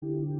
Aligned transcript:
you 0.00 0.37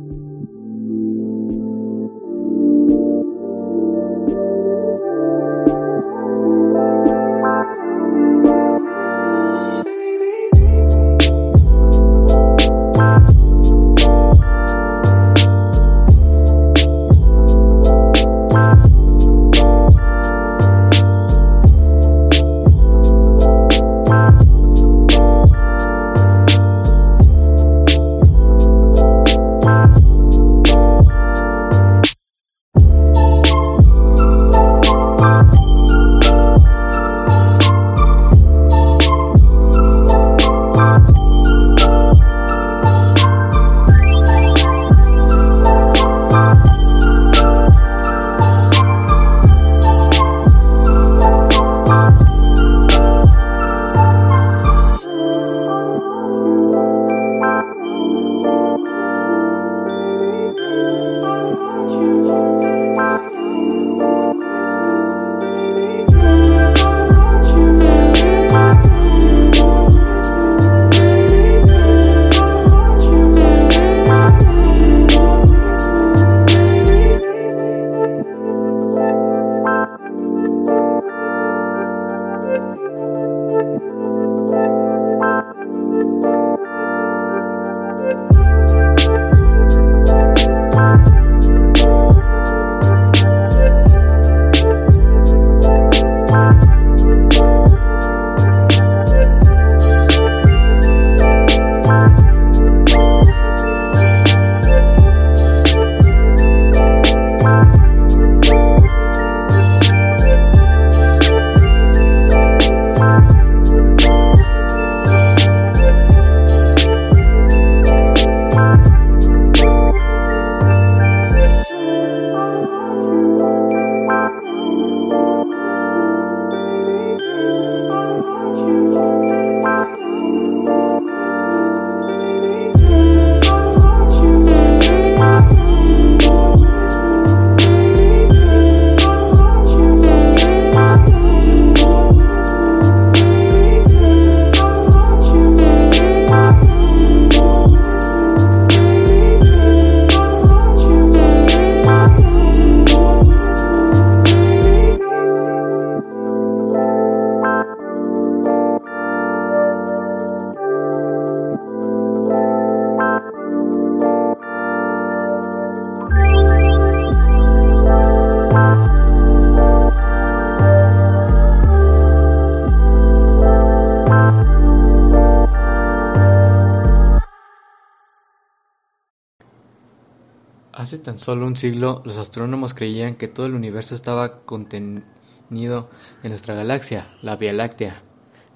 Hace 180.78 180.96
tan 180.96 181.18
solo 181.18 181.44
un 181.44 181.56
siglo, 181.56 182.02
los 182.04 182.18
astrónomos 182.18 182.72
creían 182.72 183.16
que 183.16 183.26
todo 183.26 183.46
el 183.46 183.54
universo 183.54 183.96
estaba 183.96 184.42
contenido 184.42 185.90
en 186.22 186.30
nuestra 186.30 186.54
galaxia, 186.54 187.10
la 187.20 187.34
Vía 187.34 187.52
Láctea. 187.52 188.04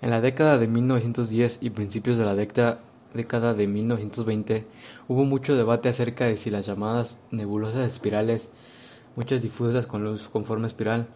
En 0.03 0.11
la 0.11 0.21
década 0.21 0.57
de 0.57 0.69
1910 0.69 1.59
y 1.61 1.71
principios 1.71 2.19
de 2.19 2.25
la 2.25 2.37
década 2.37 3.55
de 3.55 3.67
1920 3.67 4.65
hubo 5.09 5.25
mucho 5.25 5.57
debate 5.57 5.89
acerca 5.89 6.27
de 6.27 6.37
si 6.37 6.51
las 6.51 6.65
llamadas 6.65 7.19
nebulosas 7.33 7.93
espirales, 7.93 8.51
muchas 9.17 9.43
difusas 9.43 9.87
con 9.87 10.05
luz 10.05 10.29
con 10.29 10.45
forma 10.45 10.69
espiral, 10.69 11.09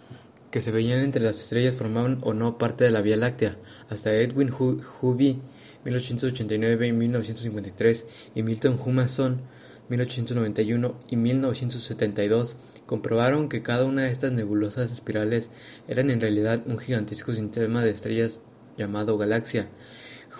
que 0.50 0.60
se 0.60 0.72
veían 0.72 0.98
entre 0.98 1.22
las 1.22 1.38
estrellas 1.38 1.76
formaban 1.76 2.18
o 2.22 2.34
no 2.34 2.58
parte 2.58 2.82
de 2.82 2.90
la 2.90 3.00
Vía 3.00 3.16
Láctea. 3.16 3.58
Hasta 3.90 4.12
Edwin 4.12 4.52
Hubble 4.52 5.38
1889 5.84 6.88
y 6.88 6.92
1953 6.92 8.06
y 8.34 8.42
Milton 8.42 8.80
Humason 8.84 9.42
1891 9.88 10.94
y 11.08 11.16
1972 11.16 12.56
comprobaron 12.86 13.48
que 13.48 13.62
cada 13.62 13.84
una 13.84 14.02
de 14.02 14.10
estas 14.10 14.32
nebulosas 14.32 14.92
espirales 14.92 15.50
eran 15.88 16.10
en 16.10 16.20
realidad 16.20 16.62
un 16.66 16.78
gigantesco 16.78 17.32
sistema 17.32 17.84
de 17.84 17.90
estrellas 17.90 18.42
llamado 18.76 19.18
galaxia. 19.18 19.68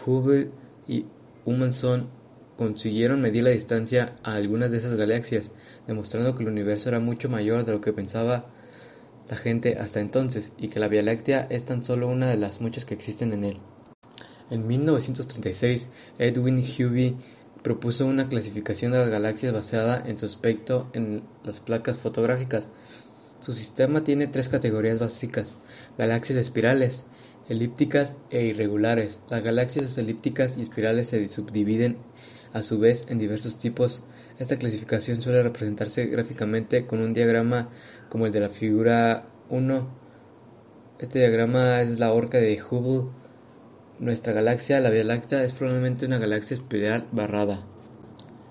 Hubble 0.04 0.50
y 0.86 1.06
Humason 1.44 2.08
consiguieron 2.56 3.20
medir 3.20 3.44
la 3.44 3.50
distancia 3.50 4.16
a 4.22 4.34
algunas 4.34 4.72
de 4.72 4.78
esas 4.78 4.96
galaxias, 4.96 5.52
demostrando 5.86 6.34
que 6.34 6.42
el 6.42 6.48
universo 6.48 6.88
era 6.88 7.00
mucho 7.00 7.28
mayor 7.28 7.64
de 7.64 7.72
lo 7.72 7.80
que 7.80 7.92
pensaba 7.92 8.46
la 9.28 9.36
gente 9.36 9.76
hasta 9.78 10.00
entonces 10.00 10.52
y 10.56 10.68
que 10.68 10.80
la 10.80 10.88
Vía 10.88 11.02
Láctea 11.02 11.46
es 11.50 11.64
tan 11.64 11.84
solo 11.84 12.08
una 12.08 12.28
de 12.28 12.36
las 12.36 12.60
muchas 12.60 12.84
que 12.84 12.94
existen 12.94 13.32
en 13.32 13.44
él. 13.44 13.58
En 14.50 14.66
1936, 14.66 15.88
Edwin 16.18 16.58
Hubble 16.58 17.16
propuso 17.66 18.06
una 18.06 18.28
clasificación 18.28 18.93
de 18.93 18.99
las 18.99 19.09
galaxias 19.09 19.53
basada 19.53 20.00
en 20.06 20.16
su 20.19 20.27
aspecto 20.27 20.88
en 20.93 21.25
las 21.43 21.59
placas 21.59 21.97
fotográficas. 21.97 22.69
Su 23.41 23.53
sistema 23.53 24.04
tiene 24.04 24.28
tres 24.28 24.49
categorías 24.49 25.00
básicas: 25.00 25.56
galaxias 25.99 26.38
espirales, 26.38 27.06
elípticas 27.49 28.15
e 28.31 28.44
irregulares. 28.44 29.19
Las 29.31 29.43
galaxias 29.43 29.99
elípticas 29.99 30.56
y 30.56 30.62
espirales 30.62 31.09
se 31.09 31.27
subdividen 31.27 31.97
a 32.53 32.62
su 32.62 32.78
vez 32.78 33.06
en 33.09 33.19
diversos 33.19 33.59
tipos. 33.59 34.04
Esta 34.38 34.60
clasificación 34.60 35.21
suele 35.21 35.42
representarse 35.42 36.07
gráficamente 36.07 36.86
con 36.86 37.01
un 37.01 37.15
diagrama 37.15 37.69
como 38.09 38.27
el 38.27 38.33
de 38.33 38.41
la 38.42 38.48
figura 38.48 39.27
1. 39.51 39.89
Este 41.01 41.19
diagrama 41.19 41.80
es 41.80 41.98
la 41.98 42.12
horca 42.12 42.39
de 42.39 42.62
Hubble 42.62 43.10
nuestra 43.98 44.33
galaxia, 44.33 44.81
la 44.81 44.91
Vía 44.91 45.04
Láctea, 45.04 45.43
es 45.43 45.53
probablemente 45.53 46.07
una 46.07 46.19
galaxia 46.19 46.57
espiral 46.57 47.07
barrada. 47.13 47.65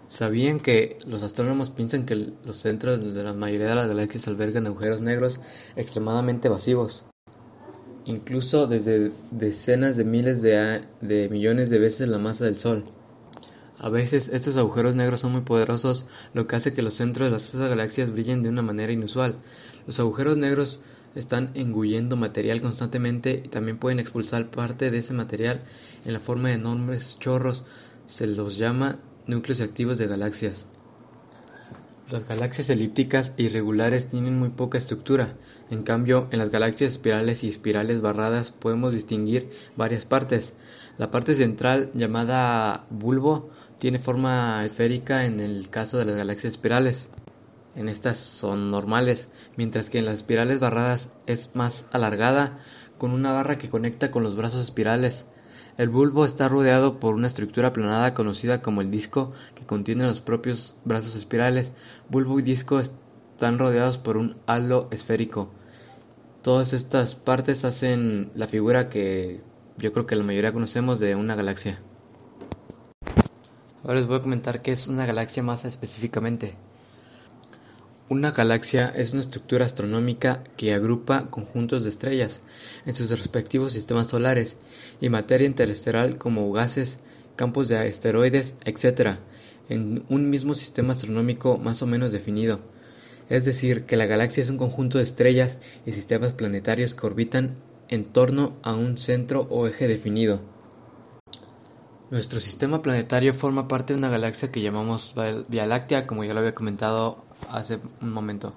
¿Sabían 0.07 0.59
que 0.59 0.99
los 1.05 1.23
astrónomos 1.23 1.71
piensan 1.71 2.05
que 2.05 2.15
los 2.15 2.57
centros 2.57 3.13
de 3.13 3.23
la 3.23 3.33
mayoría 3.33 3.69
de 3.69 3.75
las 3.75 3.87
galaxias 3.87 4.27
albergan 4.27 4.67
agujeros 4.67 5.01
negros 5.01 5.41
extremadamente 5.75 6.49
masivos? 6.49 7.05
Incluso 8.05 8.67
desde 8.67 9.11
decenas 9.31 9.97
de 9.97 10.05
miles 10.05 10.43
de, 10.43 10.83
de 11.01 11.29
millones 11.29 11.71
de 11.71 11.79
veces 11.79 12.07
la 12.07 12.19
masa 12.19 12.45
del 12.45 12.59
Sol. 12.59 12.83
A 13.79 13.89
veces 13.89 14.29
estos 14.31 14.57
agujeros 14.57 14.95
negros 14.95 15.21
son 15.21 15.31
muy 15.31 15.41
poderosos, 15.41 16.05
lo 16.33 16.47
que 16.47 16.55
hace 16.55 16.73
que 16.73 16.83
los 16.83 16.95
centros 16.95 17.27
de 17.27 17.31
las 17.31 17.69
galaxias 17.69 18.11
brillen 18.11 18.43
de 18.43 18.49
una 18.49 18.61
manera 18.61 18.91
inusual. 18.91 19.37
Los 19.87 19.99
agujeros 19.99 20.37
negros 20.37 20.81
están 21.15 21.51
engullendo 21.53 22.15
material 22.15 22.61
constantemente 22.61 23.41
y 23.43 23.47
también 23.47 23.77
pueden 23.77 23.99
expulsar 23.99 24.49
parte 24.49 24.91
de 24.91 24.97
ese 24.97 25.13
material 25.13 25.63
en 26.05 26.13
la 26.13 26.19
forma 26.19 26.49
de 26.49 26.55
enormes 26.55 27.17
chorros. 27.19 27.63
Se 28.05 28.27
los 28.27 28.57
llama 28.57 28.99
núcleos 29.25 29.61
activos 29.61 29.97
de 29.97 30.07
galaxias. 30.07 30.67
Las 32.11 32.27
galaxias 32.27 32.69
elípticas 32.69 33.33
e 33.37 33.43
irregulares 33.43 34.09
tienen 34.09 34.37
muy 34.37 34.49
poca 34.49 34.77
estructura, 34.77 35.33
en 35.71 35.81
cambio 35.81 36.27
en 36.29 36.37
las 36.37 36.51
galaxias 36.51 36.91
espirales 36.91 37.43
y 37.43 37.49
espirales 37.49 38.01
barradas 38.01 38.51
podemos 38.51 38.93
distinguir 38.93 39.49
varias 39.75 40.05
partes. 40.05 40.53
La 40.99 41.09
parte 41.09 41.33
central, 41.33 41.89
llamada 41.95 42.85
bulbo, 42.91 43.49
tiene 43.79 43.97
forma 43.97 44.63
esférica 44.63 45.25
en 45.25 45.39
el 45.39 45.69
caso 45.71 45.97
de 45.97 46.05
las 46.05 46.15
galaxias 46.15 46.53
espirales. 46.53 47.09
En 47.75 47.89
estas 47.89 48.17
son 48.17 48.71
normales, 48.71 49.29
mientras 49.57 49.89
que 49.89 49.99
en 49.99 50.05
las 50.05 50.15
espirales 50.15 50.59
barradas 50.59 51.13
es 51.27 51.55
más 51.55 51.89
alargada, 51.91 52.59
con 52.97 53.11
una 53.11 53.33
barra 53.33 53.57
que 53.57 53.69
conecta 53.69 54.11
con 54.11 54.23
los 54.23 54.35
brazos 54.35 54.61
espirales. 54.61 55.25
El 55.77 55.89
bulbo 55.89 56.23
está 56.23 56.47
rodeado 56.47 57.01
por 57.01 57.15
una 57.15 57.27
estructura 57.27 57.69
aplanada 57.69 58.13
conocida 58.13 58.61
como 58.61 58.79
el 58.79 58.91
disco, 58.91 59.33
que 59.55 59.65
contiene 59.65 60.05
los 60.05 60.21
propios 60.21 60.75
brazos 60.85 61.17
espirales. 61.17 61.73
Bulbo 62.09 62.39
y 62.39 62.43
disco 62.43 62.79
están 62.79 63.59
rodeados 63.59 63.97
por 63.97 64.15
un 64.15 64.37
halo 64.45 64.87
esférico. 64.91 65.49
Todas 66.41 66.71
estas 66.71 67.15
partes 67.15 67.65
hacen 67.65 68.31
la 68.35 68.47
figura 68.47 68.87
que 68.87 69.41
yo 69.77 69.91
creo 69.91 70.05
que 70.05 70.15
la 70.15 70.23
mayoría 70.23 70.53
conocemos 70.53 70.99
de 70.99 71.15
una 71.15 71.35
galaxia. 71.35 71.79
Ahora 73.83 73.95
les 73.95 74.07
voy 74.07 74.17
a 74.17 74.21
comentar 74.21 74.61
qué 74.61 74.71
es 74.71 74.87
una 74.87 75.05
galaxia 75.05 75.43
más 75.43 75.65
específicamente. 75.65 76.55
Una 78.07 78.29
galaxia 78.29 78.93
es 78.95 79.13
una 79.13 79.21
estructura 79.21 79.65
astronómica 79.65 80.43
que 80.57 80.75
agrupa 80.75 81.31
conjuntos 81.31 81.81
de 81.81 81.89
estrellas 81.89 82.43
en 82.85 82.93
sus 82.93 83.09
respectivos 83.09 83.73
sistemas 83.73 84.09
solares 84.09 84.57
y 85.01 85.09
materia 85.09 85.47
interestelar 85.47 86.19
como 86.19 86.51
gases, 86.51 86.99
campos 87.35 87.67
de 87.67 87.79
asteroides, 87.79 88.57
etc., 88.63 89.17
en 89.69 90.03
un 90.07 90.29
mismo 90.29 90.53
sistema 90.53 90.91
astronómico 90.91 91.57
más 91.57 91.81
o 91.81 91.87
menos 91.87 92.11
definido. 92.11 92.59
Es 93.27 93.43
decir, 93.43 93.85
que 93.85 93.97
la 93.97 94.05
galaxia 94.05 94.43
es 94.43 94.49
un 94.49 94.57
conjunto 94.57 94.99
de 94.99 95.03
estrellas 95.03 95.57
y 95.87 95.91
sistemas 95.93 96.31
planetarios 96.31 96.93
que 96.93 97.07
orbitan 97.07 97.55
en 97.89 98.05
torno 98.05 98.55
a 98.61 98.75
un 98.75 98.99
centro 98.99 99.47
o 99.49 99.65
eje 99.65 99.87
definido. 99.87 100.41
Nuestro 102.11 102.39
sistema 102.39 102.83
planetario 102.83 103.33
forma 103.33 103.67
parte 103.67 103.93
de 103.93 103.97
una 103.97 104.09
galaxia 104.09 104.51
que 104.51 104.61
llamamos 104.61 105.15
Vía 105.47 105.65
Láctea, 105.65 106.05
como 106.05 106.23
ya 106.23 106.35
lo 106.35 106.41
había 106.41 106.53
comentado 106.53 107.25
hace 107.49 107.79
un 107.99 108.13
momento. 108.13 108.53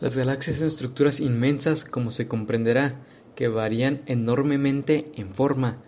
Las 0.00 0.16
galaxias 0.16 0.56
son 0.56 0.66
estructuras 0.66 1.20
inmensas, 1.20 1.84
como 1.84 2.10
se 2.10 2.26
comprenderá, 2.26 3.00
que 3.36 3.46
varían 3.46 4.02
enormemente 4.06 5.12
en 5.14 5.32
forma, 5.32 5.78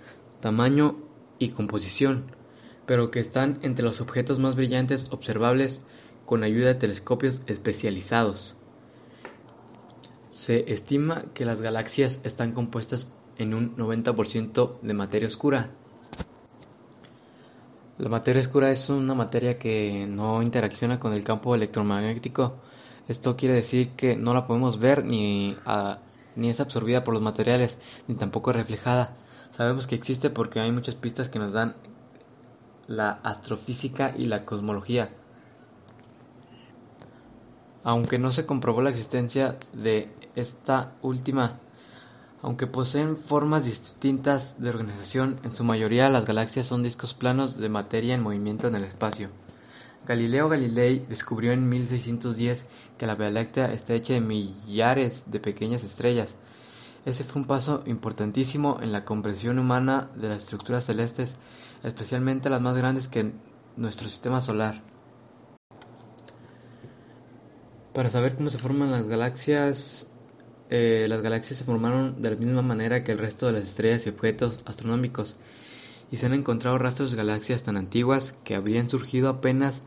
tamaño 0.40 0.96
y 1.40 1.50
composición, 1.50 2.26
pero 2.86 3.10
que 3.10 3.18
están 3.18 3.58
entre 3.62 3.84
los 3.84 4.00
objetos 4.00 4.38
más 4.38 4.54
brillantes 4.54 5.08
observables 5.10 5.82
con 6.24 6.44
ayuda 6.44 6.68
de 6.68 6.74
telescopios 6.76 7.42
especializados. 7.48 8.54
Se 10.30 10.72
estima 10.72 11.24
que 11.34 11.44
las 11.44 11.60
galaxias 11.60 12.20
están 12.22 12.52
compuestas 12.52 13.08
en 13.38 13.54
un 13.54 13.76
90% 13.76 14.80
de 14.80 14.94
materia 14.94 15.28
oscura. 15.28 15.70
La 17.98 18.08
materia 18.08 18.40
oscura 18.40 18.70
es 18.70 18.90
una 18.90 19.14
materia 19.14 19.58
que 19.58 20.06
no 20.08 20.42
interacciona 20.42 20.98
con 20.98 21.12
el 21.12 21.22
campo 21.22 21.54
electromagnético. 21.54 22.56
Esto 23.06 23.36
quiere 23.36 23.54
decir 23.54 23.90
que 23.90 24.16
no 24.16 24.34
la 24.34 24.46
podemos 24.46 24.78
ver 24.78 25.04
ni, 25.04 25.56
ni 26.34 26.48
es 26.48 26.60
absorbida 26.60 27.04
por 27.04 27.14
los 27.14 27.22
materiales, 27.22 27.78
ni 28.08 28.16
tampoco 28.16 28.52
reflejada. 28.52 29.16
Sabemos 29.50 29.86
que 29.86 29.94
existe 29.94 30.30
porque 30.30 30.58
hay 30.58 30.72
muchas 30.72 30.96
pistas 30.96 31.28
que 31.28 31.38
nos 31.38 31.52
dan 31.52 31.76
la 32.88 33.20
astrofísica 33.22 34.12
y 34.16 34.24
la 34.24 34.44
cosmología. 34.44 35.10
Aunque 37.84 38.18
no 38.18 38.32
se 38.32 38.46
comprobó 38.46 38.82
la 38.82 38.90
existencia 38.90 39.56
de 39.72 40.08
esta 40.34 40.94
última 41.02 41.60
aunque 42.44 42.66
poseen 42.66 43.16
formas 43.16 43.64
distintas 43.64 44.60
de 44.60 44.68
organización, 44.68 45.40
en 45.44 45.54
su 45.54 45.64
mayoría 45.64 46.10
las 46.10 46.26
galaxias 46.26 46.66
son 46.66 46.82
discos 46.82 47.14
planos 47.14 47.56
de 47.56 47.70
materia 47.70 48.14
en 48.14 48.22
movimiento 48.22 48.68
en 48.68 48.74
el 48.74 48.84
espacio. 48.84 49.30
Galileo 50.06 50.50
Galilei 50.50 51.06
descubrió 51.08 51.52
en 51.52 51.66
1610 51.66 52.66
que 52.98 53.06
la 53.06 53.14
Vía 53.14 53.30
Láctea 53.30 53.72
está 53.72 53.94
hecha 53.94 54.12
de 54.12 54.20
millares 54.20 55.30
de 55.30 55.40
pequeñas 55.40 55.84
estrellas. 55.84 56.36
Ese 57.06 57.24
fue 57.24 57.40
un 57.40 57.48
paso 57.48 57.82
importantísimo 57.86 58.78
en 58.82 58.92
la 58.92 59.06
comprensión 59.06 59.58
humana 59.58 60.10
de 60.14 60.28
las 60.28 60.44
estructuras 60.44 60.84
celestes, 60.84 61.36
especialmente 61.82 62.50
las 62.50 62.60
más 62.60 62.76
grandes 62.76 63.08
que 63.08 63.32
nuestro 63.78 64.06
sistema 64.06 64.42
solar. 64.42 64.82
Para 67.94 68.10
saber 68.10 68.36
cómo 68.36 68.50
se 68.50 68.58
forman 68.58 68.90
las 68.90 69.06
galaxias, 69.06 70.10
eh, 70.74 71.06
las 71.08 71.22
galaxias 71.22 71.56
se 71.56 71.64
formaron 71.64 72.20
de 72.20 72.30
la 72.30 72.36
misma 72.36 72.60
manera 72.60 73.04
que 73.04 73.12
el 73.12 73.18
resto 73.18 73.46
de 73.46 73.52
las 73.52 73.62
estrellas 73.62 74.06
y 74.06 74.08
objetos 74.08 74.60
astronómicos, 74.64 75.36
y 76.10 76.16
se 76.16 76.26
han 76.26 76.34
encontrado 76.34 76.78
rastros 76.78 77.12
de 77.12 77.16
galaxias 77.16 77.62
tan 77.62 77.76
antiguas 77.76 78.34
que 78.42 78.56
habrían 78.56 78.88
surgido 78.88 79.28
apenas 79.28 79.84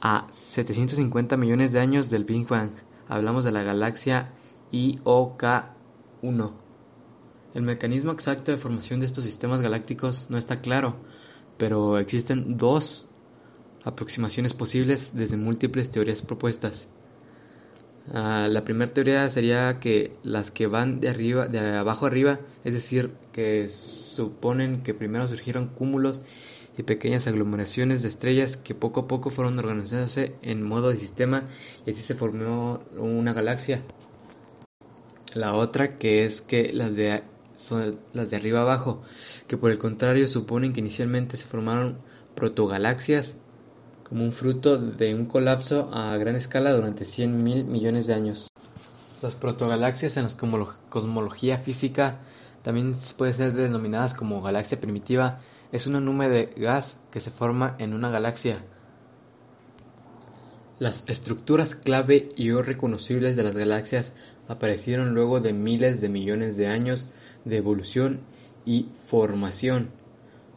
a 0.00 0.26
750 0.30 1.36
millones 1.36 1.72
de 1.72 1.80
años 1.80 2.08
del 2.08 2.24
Big 2.24 2.48
Bang. 2.48 2.70
Hablamos 3.08 3.44
de 3.44 3.52
la 3.52 3.62
galaxia 3.62 4.32
IOK-1. 4.72 6.52
El 7.52 7.62
mecanismo 7.62 8.10
exacto 8.10 8.52
de 8.52 8.58
formación 8.58 9.00
de 9.00 9.06
estos 9.06 9.24
sistemas 9.24 9.60
galácticos 9.60 10.28
no 10.30 10.38
está 10.38 10.62
claro, 10.62 10.96
pero 11.58 11.98
existen 11.98 12.56
dos 12.56 13.10
aproximaciones 13.84 14.54
posibles 14.54 15.12
desde 15.14 15.36
múltiples 15.36 15.90
teorías 15.90 16.22
propuestas. 16.22 16.88
Ah, 18.12 18.48
la 18.50 18.64
primera 18.64 18.92
teoría 18.92 19.28
sería 19.30 19.80
que 19.80 20.12
las 20.22 20.50
que 20.50 20.66
van 20.66 21.00
de 21.00 21.08
arriba, 21.08 21.48
de 21.48 21.76
abajo 21.76 22.06
arriba, 22.06 22.38
es 22.64 22.74
decir, 22.74 23.12
que 23.32 23.66
suponen 23.68 24.82
que 24.82 24.92
primero 24.92 25.26
surgieron 25.26 25.68
cúmulos 25.68 26.20
y 26.76 26.82
pequeñas 26.82 27.26
aglomeraciones 27.26 28.02
de 28.02 28.08
estrellas 28.08 28.56
que 28.56 28.74
poco 28.74 29.00
a 29.00 29.08
poco 29.08 29.30
fueron 29.30 29.58
organizándose 29.58 30.34
en 30.42 30.62
modo 30.62 30.90
de 30.90 30.96
sistema 30.96 31.44
y 31.86 31.90
así 31.90 32.02
se 32.02 32.14
formó 32.14 32.80
una 32.98 33.32
galaxia. 33.32 33.82
La 35.34 35.54
otra 35.54 35.98
que 35.98 36.24
es 36.24 36.40
que 36.40 36.72
las 36.72 36.96
de 36.96 37.22
son 37.56 37.98
las 38.12 38.30
de 38.30 38.36
arriba 38.36 38.62
abajo, 38.62 39.02
que 39.46 39.56
por 39.56 39.70
el 39.70 39.78
contrario 39.78 40.26
suponen 40.28 40.72
que 40.72 40.80
inicialmente 40.80 41.36
se 41.36 41.46
formaron 41.46 41.98
protogalaxias 42.34 43.36
como 44.08 44.22
un 44.22 44.32
fruto 44.32 44.78
de 44.78 45.14
un 45.14 45.26
colapso 45.26 45.90
a 45.92 46.16
gran 46.16 46.36
escala 46.36 46.72
durante 46.72 47.04
100 47.04 47.42
mil 47.42 47.64
millones 47.64 48.06
de 48.06 48.14
años. 48.14 48.50
Las 49.22 49.34
protogalaxias 49.34 50.16
en 50.16 50.24
la 50.24 50.66
cosmología 50.90 51.58
física 51.58 52.18
también 52.62 52.94
pueden 53.16 53.34
ser 53.34 53.52
denominadas 53.54 54.14
como 54.14 54.42
galaxia 54.42 54.80
primitiva. 54.80 55.40
Es 55.72 55.86
una 55.86 56.00
nube 56.00 56.28
de 56.28 56.52
gas 56.56 57.00
que 57.10 57.20
se 57.20 57.30
forma 57.30 57.74
en 57.78 57.94
una 57.94 58.10
galaxia. 58.10 58.62
Las 60.78 61.04
estructuras 61.08 61.74
clave 61.74 62.28
y 62.36 62.50
o 62.50 62.62
reconocibles 62.62 63.36
de 63.36 63.44
las 63.44 63.56
galaxias 63.56 64.14
aparecieron 64.48 65.14
luego 65.14 65.40
de 65.40 65.52
miles 65.52 66.00
de 66.00 66.08
millones 66.08 66.56
de 66.56 66.66
años 66.66 67.08
de 67.44 67.56
evolución 67.56 68.20
y 68.66 68.88
formación 68.94 69.88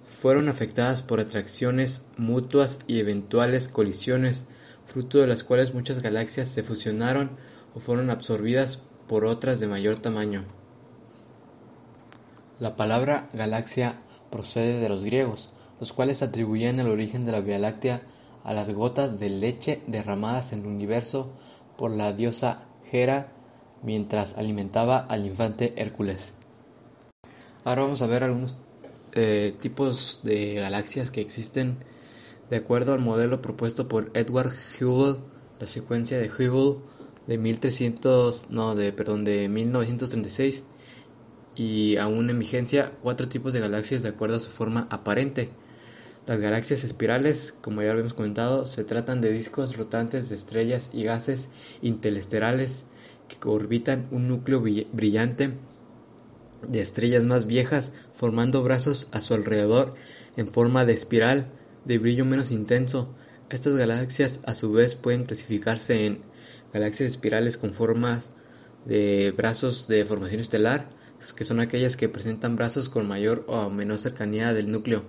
fueron 0.07 0.47
afectadas 0.47 1.03
por 1.03 1.19
atracciones 1.19 2.05
mutuas 2.15 2.79
y 2.87 2.99
eventuales 2.99 3.67
colisiones, 3.67 4.45
fruto 4.85 5.19
de 5.19 5.27
las 5.27 5.43
cuales 5.43 5.73
muchas 5.73 6.01
galaxias 6.01 6.47
se 6.47 6.63
fusionaron 6.63 7.31
o 7.75 7.79
fueron 7.79 8.09
absorbidas 8.09 8.81
por 9.07 9.25
otras 9.25 9.59
de 9.59 9.67
mayor 9.67 9.97
tamaño. 9.97 10.45
La 12.59 12.77
palabra 12.77 13.27
galaxia 13.33 14.01
procede 14.31 14.79
de 14.79 14.89
los 14.89 15.03
griegos, 15.03 15.51
los 15.79 15.91
cuales 15.91 16.23
atribuían 16.23 16.79
el 16.79 16.87
origen 16.87 17.25
de 17.25 17.33
la 17.33 17.41
Vía 17.41 17.59
Láctea 17.59 18.01
a 18.43 18.53
las 18.53 18.69
gotas 18.69 19.19
de 19.19 19.29
leche 19.29 19.81
derramadas 19.87 20.53
en 20.53 20.59
el 20.59 20.67
universo 20.67 21.33
por 21.77 21.91
la 21.91 22.13
diosa 22.13 22.63
Hera 22.91 23.33
mientras 23.83 24.37
alimentaba 24.37 24.99
al 24.99 25.25
infante 25.25 25.73
Hércules. 25.75 26.33
Ahora 27.65 27.81
vamos 27.81 28.01
a 28.01 28.07
ver 28.07 28.23
algunos 28.23 28.57
eh, 29.13 29.53
tipos 29.59 30.21
de 30.23 30.55
galaxias 30.55 31.11
que 31.11 31.21
existen 31.21 31.77
de 32.49 32.57
acuerdo 32.57 32.93
al 32.93 32.99
modelo 32.99 33.41
propuesto 33.41 33.87
por 33.87 34.11
Edward 34.13 34.53
Hubble, 34.79 35.19
la 35.59 35.65
secuencia 35.65 36.17
de 36.17 36.29
Hubble 36.29 36.81
de 37.27 37.37
1300, 37.37 38.49
no, 38.51 38.75
de 38.75 38.93
perdón, 38.93 39.25
de 39.25 39.49
1936 39.49 40.63
y 41.55 41.97
aún 41.97 42.29
en 42.29 42.39
vigencia 42.39 42.93
cuatro 43.01 43.27
tipos 43.27 43.51
de 43.53 43.59
galaxias 43.59 44.03
de 44.03 44.09
acuerdo 44.09 44.37
a 44.37 44.39
su 44.39 44.49
forma 44.49 44.87
aparente. 44.89 45.49
Las 46.25 46.39
galaxias 46.39 46.83
espirales, 46.83 47.55
como 47.61 47.81
ya 47.81 47.91
habíamos 47.91 48.13
comentado, 48.13 48.65
se 48.65 48.83
tratan 48.83 49.21
de 49.21 49.31
discos 49.31 49.77
rotantes 49.77 50.29
de 50.29 50.35
estrellas 50.35 50.91
y 50.93 51.03
gases 51.03 51.49
interestelares 51.81 52.87
que 53.27 53.47
orbitan 53.47 54.07
un 54.11 54.27
núcleo 54.27 54.61
brillante 54.61 55.53
de 56.67 56.81
estrellas 56.81 57.25
más 57.25 57.45
viejas 57.45 57.93
formando 58.13 58.63
brazos 58.63 59.07
a 59.11 59.21
su 59.21 59.33
alrededor 59.33 59.95
en 60.35 60.47
forma 60.47 60.85
de 60.85 60.93
espiral 60.93 61.49
de 61.85 61.97
brillo 61.97 62.25
menos 62.25 62.51
intenso. 62.51 63.13
Estas 63.49 63.75
galaxias 63.75 64.41
a 64.45 64.55
su 64.55 64.71
vez 64.71 64.95
pueden 64.95 65.25
clasificarse 65.25 66.05
en 66.05 66.19
galaxias 66.73 67.09
espirales 67.09 67.57
con 67.57 67.73
formas 67.73 68.31
de 68.85 69.33
brazos 69.35 69.87
de 69.87 70.05
formación 70.05 70.41
estelar, 70.41 70.89
que 71.35 71.43
son 71.43 71.59
aquellas 71.59 71.97
que 71.97 72.09
presentan 72.09 72.55
brazos 72.55 72.89
con 72.89 73.07
mayor 73.07 73.43
o 73.47 73.69
menor 73.69 73.99
cercanía 73.99 74.53
del 74.53 74.71
núcleo. 74.71 75.03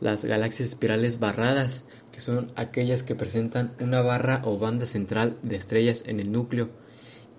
Las 0.00 0.24
galaxias 0.24 0.68
espirales 0.68 1.18
barradas, 1.18 1.84
que 2.12 2.20
son 2.20 2.52
aquellas 2.56 3.02
que 3.02 3.14
presentan 3.14 3.74
una 3.80 4.00
barra 4.00 4.42
o 4.44 4.58
banda 4.58 4.86
central 4.86 5.36
de 5.42 5.56
estrellas 5.56 6.04
en 6.06 6.20
el 6.20 6.32
núcleo. 6.32 6.70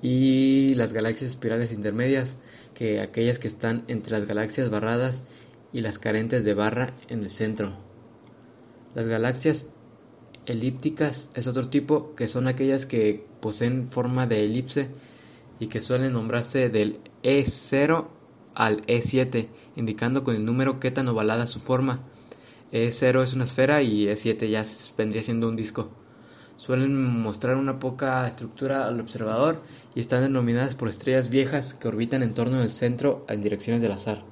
Y 0.02 0.76
las 0.76 0.94
galaxias 0.94 1.32
espirales 1.32 1.74
intermedias, 1.74 2.38
que 2.74 3.02
aquellas 3.02 3.40
que 3.40 3.48
están 3.48 3.84
entre 3.88 4.14
las 4.14 4.26
galaxias 4.26 4.70
barradas 4.70 5.26
y 5.74 5.82
las 5.82 6.00
carentes 6.00 6.46
de 6.46 6.54
barra 6.54 6.94
en 7.10 7.22
el 7.22 7.30
centro. 7.30 7.74
Las 8.96 9.08
galaxias 9.08 9.70
elípticas 10.46 11.30
es 11.36 11.48
otro 11.48 11.70
tipo, 11.70 12.16
que 12.16 12.28
son 12.28 12.48
aquellas 12.48 12.86
que 12.86 13.26
poseen 13.40 13.88
forma 13.88 14.26
de 14.26 14.46
elipse 14.46 14.90
y 15.60 15.68
que 15.68 15.82
suelen 15.82 16.14
nombrarse 16.14 16.70
del 16.70 17.00
E0 17.24 18.08
al 18.56 18.86
E7, 18.88 19.48
indicando 19.76 20.24
con 20.24 20.36
el 20.36 20.46
número 20.46 20.80
qué 20.80 20.92
tan 20.92 21.08
ovalada 21.08 21.46
su 21.46 21.60
forma. 21.60 22.02
E0 22.72 23.24
es 23.24 23.34
una 23.34 23.44
esfera 23.44 23.82
y 23.84 24.06
E7 24.06 24.48
ya 24.50 24.64
vendría 24.98 25.24
siendo 25.24 25.48
un 25.50 25.56
disco. 25.56 25.90
Suelen 26.60 27.22
mostrar 27.22 27.56
una 27.56 27.80
poca 27.80 28.28
estructura 28.28 28.86
al 28.86 29.00
observador 29.00 29.64
y 29.96 30.02
están 30.02 30.24
denominadas 30.24 30.76
por 30.76 30.90
estrellas 30.90 31.30
viejas 31.30 31.74
que 31.74 31.88
orbitan 31.88 32.22
en 32.22 32.34
torno 32.34 32.60
del 32.60 32.72
centro 32.72 33.26
en 33.30 33.42
direcciones 33.42 33.82
del 33.82 33.94
azar. 33.94 34.26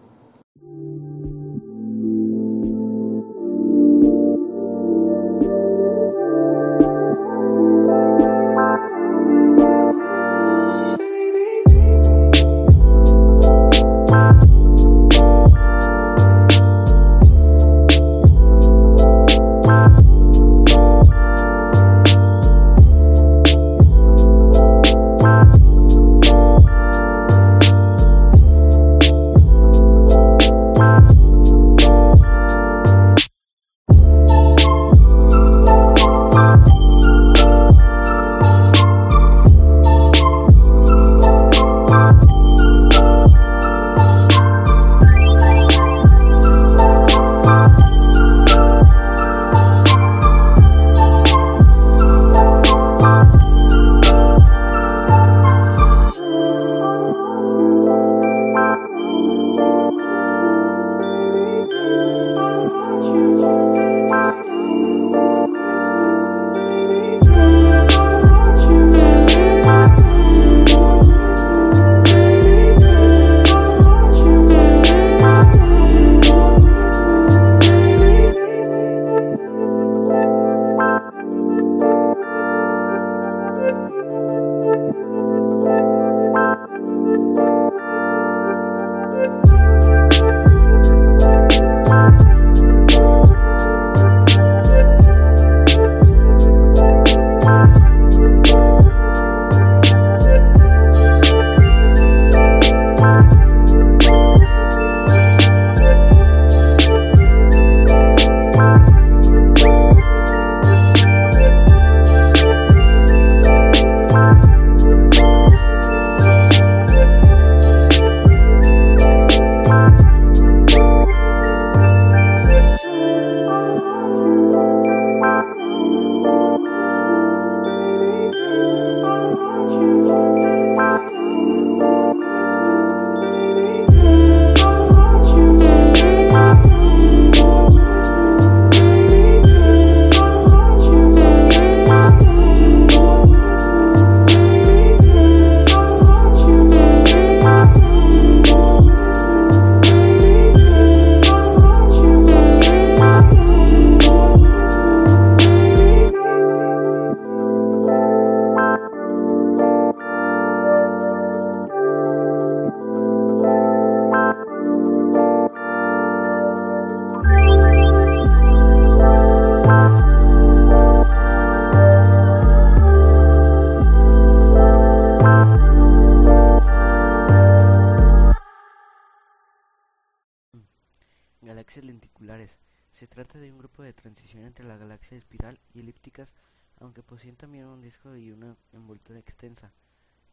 Trata 183.18 183.40
de 183.40 183.52
un 183.52 183.58
grupo 183.58 183.82
de 183.82 183.94
transición 183.94 184.46
entre 184.46 184.64
la 184.64 184.78
galaxia 184.78 185.18
espiral 185.18 185.60
y 185.74 185.80
elípticas, 185.80 186.36
aunque 186.80 187.02
poseen 187.02 187.36
también 187.36 187.66
un 187.66 187.82
disco 187.82 188.16
y 188.16 188.30
una 188.30 188.56
envoltura 188.74 189.18
extensa. 189.18 189.74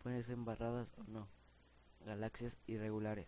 Pueden 0.03 0.23
ser 0.23 0.35
embarradas 0.35 0.93
o 0.99 1.05
no. 1.05 1.27
Galaxias 2.05 2.59
irregulares. 2.67 3.27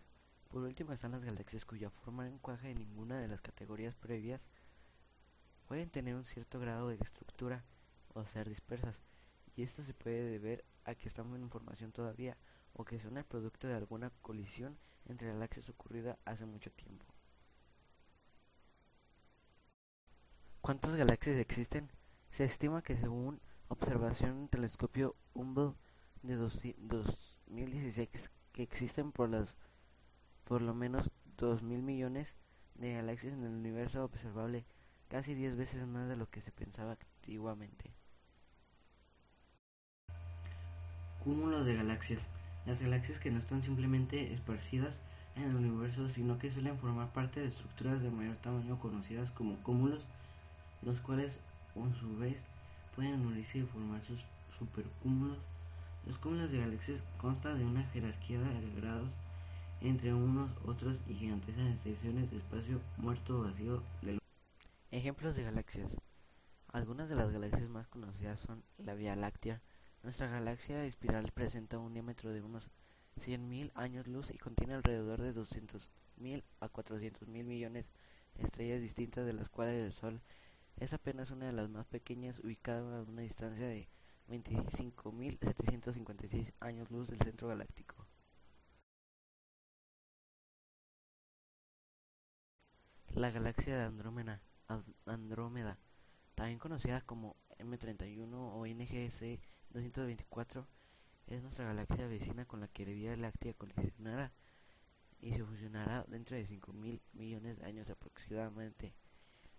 Por 0.49 0.61
último 0.61 0.93
están 0.93 1.13
las 1.13 1.23
galaxias 1.23 1.65
cuya 1.65 1.89
forma 1.89 2.25
no 2.25 2.35
encaja 2.35 2.69
en 2.69 2.77
ninguna 2.77 3.19
de 3.19 3.29
las 3.29 3.41
categorías 3.41 3.95
previas. 3.95 4.45
Pueden 5.67 5.89
tener 5.89 6.13
un 6.13 6.25
cierto 6.25 6.59
grado 6.59 6.89
de 6.89 6.99
estructura 7.01 7.63
o 8.13 8.27
ser 8.27 8.47
dispersas, 8.47 9.01
y 9.55 9.63
esto 9.63 9.81
se 9.81 9.95
puede 9.95 10.29
deber 10.29 10.65
a 10.83 10.93
que 10.93 11.07
estamos 11.07 11.39
en 11.39 11.49
formación 11.49 11.91
todavía 11.91 12.37
o 12.73 12.85
que 12.85 12.99
son 12.99 13.17
el 13.17 13.25
producto 13.25 13.67
de 13.67 13.73
alguna 13.73 14.11
colisión 14.21 14.77
entre 15.05 15.29
galaxias 15.29 15.67
ocurrida 15.67 16.19
hace 16.25 16.45
mucho 16.45 16.69
tiempo. 16.69 17.16
¿Cuántas 20.67 20.97
galaxias 20.97 21.37
existen? 21.37 21.89
Se 22.29 22.43
estima 22.43 22.81
que 22.81 22.97
según 22.97 23.39
observación 23.69 24.31
en 24.31 24.43
el 24.43 24.49
telescopio 24.49 25.15
Hubble 25.33 25.75
de 26.23 26.35
2016 26.35 28.29
que 28.51 28.63
existen 28.63 29.13
por 29.13 29.29
las 29.29 29.55
por 30.43 30.61
lo 30.61 30.73
menos 30.73 31.09
2.000 31.37 31.61
millones 31.61 32.35
de 32.75 32.95
galaxias 32.95 33.31
en 33.31 33.45
el 33.45 33.53
universo 33.53 34.03
observable, 34.03 34.65
casi 35.07 35.35
10 35.35 35.55
veces 35.55 35.87
más 35.87 36.09
de 36.09 36.17
lo 36.17 36.29
que 36.29 36.41
se 36.41 36.51
pensaba 36.51 36.97
antiguamente. 37.21 37.93
Cúmulos 41.23 41.65
de 41.65 41.75
galaxias. 41.75 42.23
Las 42.65 42.81
galaxias 42.81 43.21
que 43.21 43.31
no 43.31 43.39
están 43.39 43.63
simplemente 43.63 44.33
esparcidas 44.33 44.99
en 45.37 45.43
el 45.43 45.55
universo, 45.55 46.09
sino 46.09 46.37
que 46.37 46.51
suelen 46.51 46.77
formar 46.77 47.13
parte 47.13 47.39
de 47.39 47.47
estructuras 47.47 48.01
de 48.01 48.09
mayor 48.09 48.35
tamaño 48.35 48.77
conocidas 48.81 49.31
como 49.31 49.63
cúmulos 49.63 50.03
los 50.87 51.01
cuales 51.01 51.33
a 51.75 51.99
su 51.99 52.17
vez 52.17 52.37
pueden 52.95 53.19
unirse 53.25 53.59
y 53.59 53.63
formar 53.63 54.01
sus 54.05 54.19
supercúmulos. 54.57 55.37
Los 56.05 56.17
cúmulos 56.17 56.49
de 56.49 56.59
galaxias 56.59 57.01
constan 57.17 57.59
de 57.59 57.65
una 57.65 57.83
jerarquía 57.91 58.39
de 58.39 58.81
grados 58.81 59.09
entre 59.81 60.13
unos, 60.13 60.49
otros 60.65 60.97
y 61.07 61.13
gigantescas 61.13 61.67
extensiones 61.73 62.31
de 62.31 62.37
espacio 62.37 62.79
muerto 62.95 63.41
vacío 63.41 63.83
del 64.01 64.19
Ejemplos 64.89 65.35
de 65.35 65.43
galaxias. 65.43 65.93
Algunas 66.71 67.09
de 67.09 67.15
las 67.15 67.31
galaxias 67.31 67.69
más 67.69 67.87
conocidas 67.89 68.39
son 68.39 68.63
la 68.77 68.93
Vía 68.93 69.17
Láctea. 69.17 69.61
Nuestra 70.03 70.27
galaxia 70.27 70.85
espiral 70.85 71.33
presenta 71.33 71.79
un 71.79 71.93
diámetro 71.93 72.31
de 72.31 72.41
unos 72.41 72.69
100.000 73.19 73.71
años 73.75 74.07
luz 74.07 74.31
y 74.33 74.37
contiene 74.37 74.75
alrededor 74.75 75.21
de 75.21 75.35
200.000 75.35 76.43
a 76.61 76.69
400.000 76.69 77.27
millones 77.43 77.91
de 78.35 78.43
estrellas 78.45 78.79
distintas 78.79 79.25
de 79.25 79.33
las 79.33 79.49
cuales 79.49 79.85
el 79.85 79.91
Sol 79.91 80.21
es 80.77 80.93
apenas 80.93 81.31
una 81.31 81.47
de 81.47 81.53
las 81.53 81.69
más 81.69 81.87
pequeñas 81.87 82.37
ubicada 82.39 82.99
a 82.99 83.03
una 83.03 83.23
distancia 83.23 83.67
de 83.67 83.89
25.756 84.29 86.53
años 86.59 86.91
luz 86.91 87.09
del 87.09 87.19
centro 87.21 87.47
galáctico. 87.47 88.05
La 93.09 93.31
galaxia 93.31 93.77
de 93.77 93.83
Andrómeda, 93.85 94.41
Andrómeda, 95.05 95.79
también 96.35 96.59
conocida 96.59 97.01
como 97.01 97.35
M31 97.57 98.29
o 98.31 98.67
NGC 98.67 99.41
224, 99.71 100.67
es 101.25 101.41
nuestra 101.41 101.65
galaxia 101.65 102.07
vecina 102.07 102.45
con 102.45 102.59
la 102.59 102.67
que 102.67 102.85
la 102.85 102.91
Vía 102.91 103.17
Láctea 103.17 103.55
colisionará 103.55 104.31
y 105.19 105.33
se 105.33 105.43
fusionará 105.43 106.05
dentro 106.07 106.37
de 106.37 106.45
5.000 106.45 107.01
millones 107.13 107.57
de 107.57 107.65
años 107.65 107.89
aproximadamente. 107.89 108.93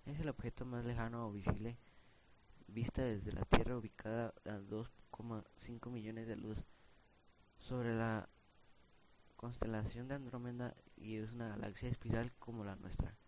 Es 0.09 0.19
el 0.21 0.31
objeto 0.31 0.65
más 0.65 0.87
lejano 0.87 1.29
o 1.29 1.33
visible 1.33 1.77
vista 2.67 3.03
desde 3.03 3.31
la 3.31 3.45
Tierra 3.45 3.77
ubicada 3.77 4.33
a 4.47 4.59
2,5 4.59 5.91
millones 5.91 6.27
de 6.27 6.35
luz 6.35 6.65
sobre 7.59 7.95
la 7.95 8.27
constelación 9.37 10.09
de 10.09 10.15
Andrómeda 10.15 10.75
y 10.97 11.17
es 11.17 11.31
una 11.31 11.50
galaxia 11.50 11.91
espiral 11.91 12.33
como 12.38 12.65
la 12.65 12.77
nuestra. 12.77 13.19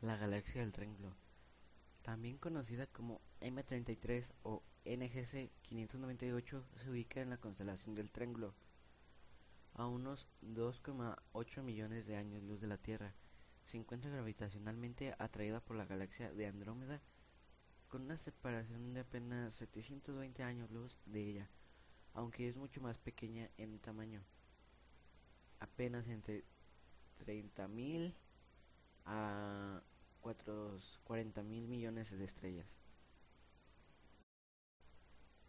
La 0.00 0.16
galaxia 0.16 0.60
del 0.60 0.72
Triángulo, 0.72 1.12
también 2.02 2.38
conocida 2.38 2.86
como 2.86 3.20
M33 3.40 4.32
o 4.44 4.62
NGC 4.84 5.50
598, 5.62 6.64
se 6.76 6.88
ubica 6.88 7.20
en 7.20 7.30
la 7.30 7.38
constelación 7.38 7.96
del 7.96 8.12
Triángulo, 8.12 8.54
a 9.74 9.86
unos 9.86 10.26
2,8 10.42 11.62
millones 11.62 12.06
de 12.06 12.16
años 12.16 12.42
luz 12.42 12.60
de 12.60 12.68
la 12.68 12.78
Tierra. 12.78 13.14
Se 13.64 13.76
encuentra 13.76 14.10
gravitacionalmente 14.10 15.14
atraída 15.18 15.60
por 15.60 15.76
la 15.76 15.86
galaxia 15.86 16.32
de 16.32 16.46
Andrómeda, 16.46 17.02
con 17.88 18.02
una 18.02 18.16
separación 18.16 18.94
de 18.94 19.00
apenas 19.00 19.54
720 19.56 20.42
años 20.42 20.70
luz 20.70 20.98
de 21.06 21.28
ella, 21.28 21.50
aunque 22.12 22.48
es 22.48 22.56
mucho 22.56 22.80
más 22.80 22.98
pequeña 22.98 23.50
en 23.56 23.78
tamaño, 23.78 24.22
apenas 25.60 26.08
entre 26.08 26.44
30.000 27.24 28.14
a 29.06 29.82
40 31.04 31.42
mil 31.42 31.68
millones 31.68 32.10
de 32.10 32.24
estrellas. 32.24 32.66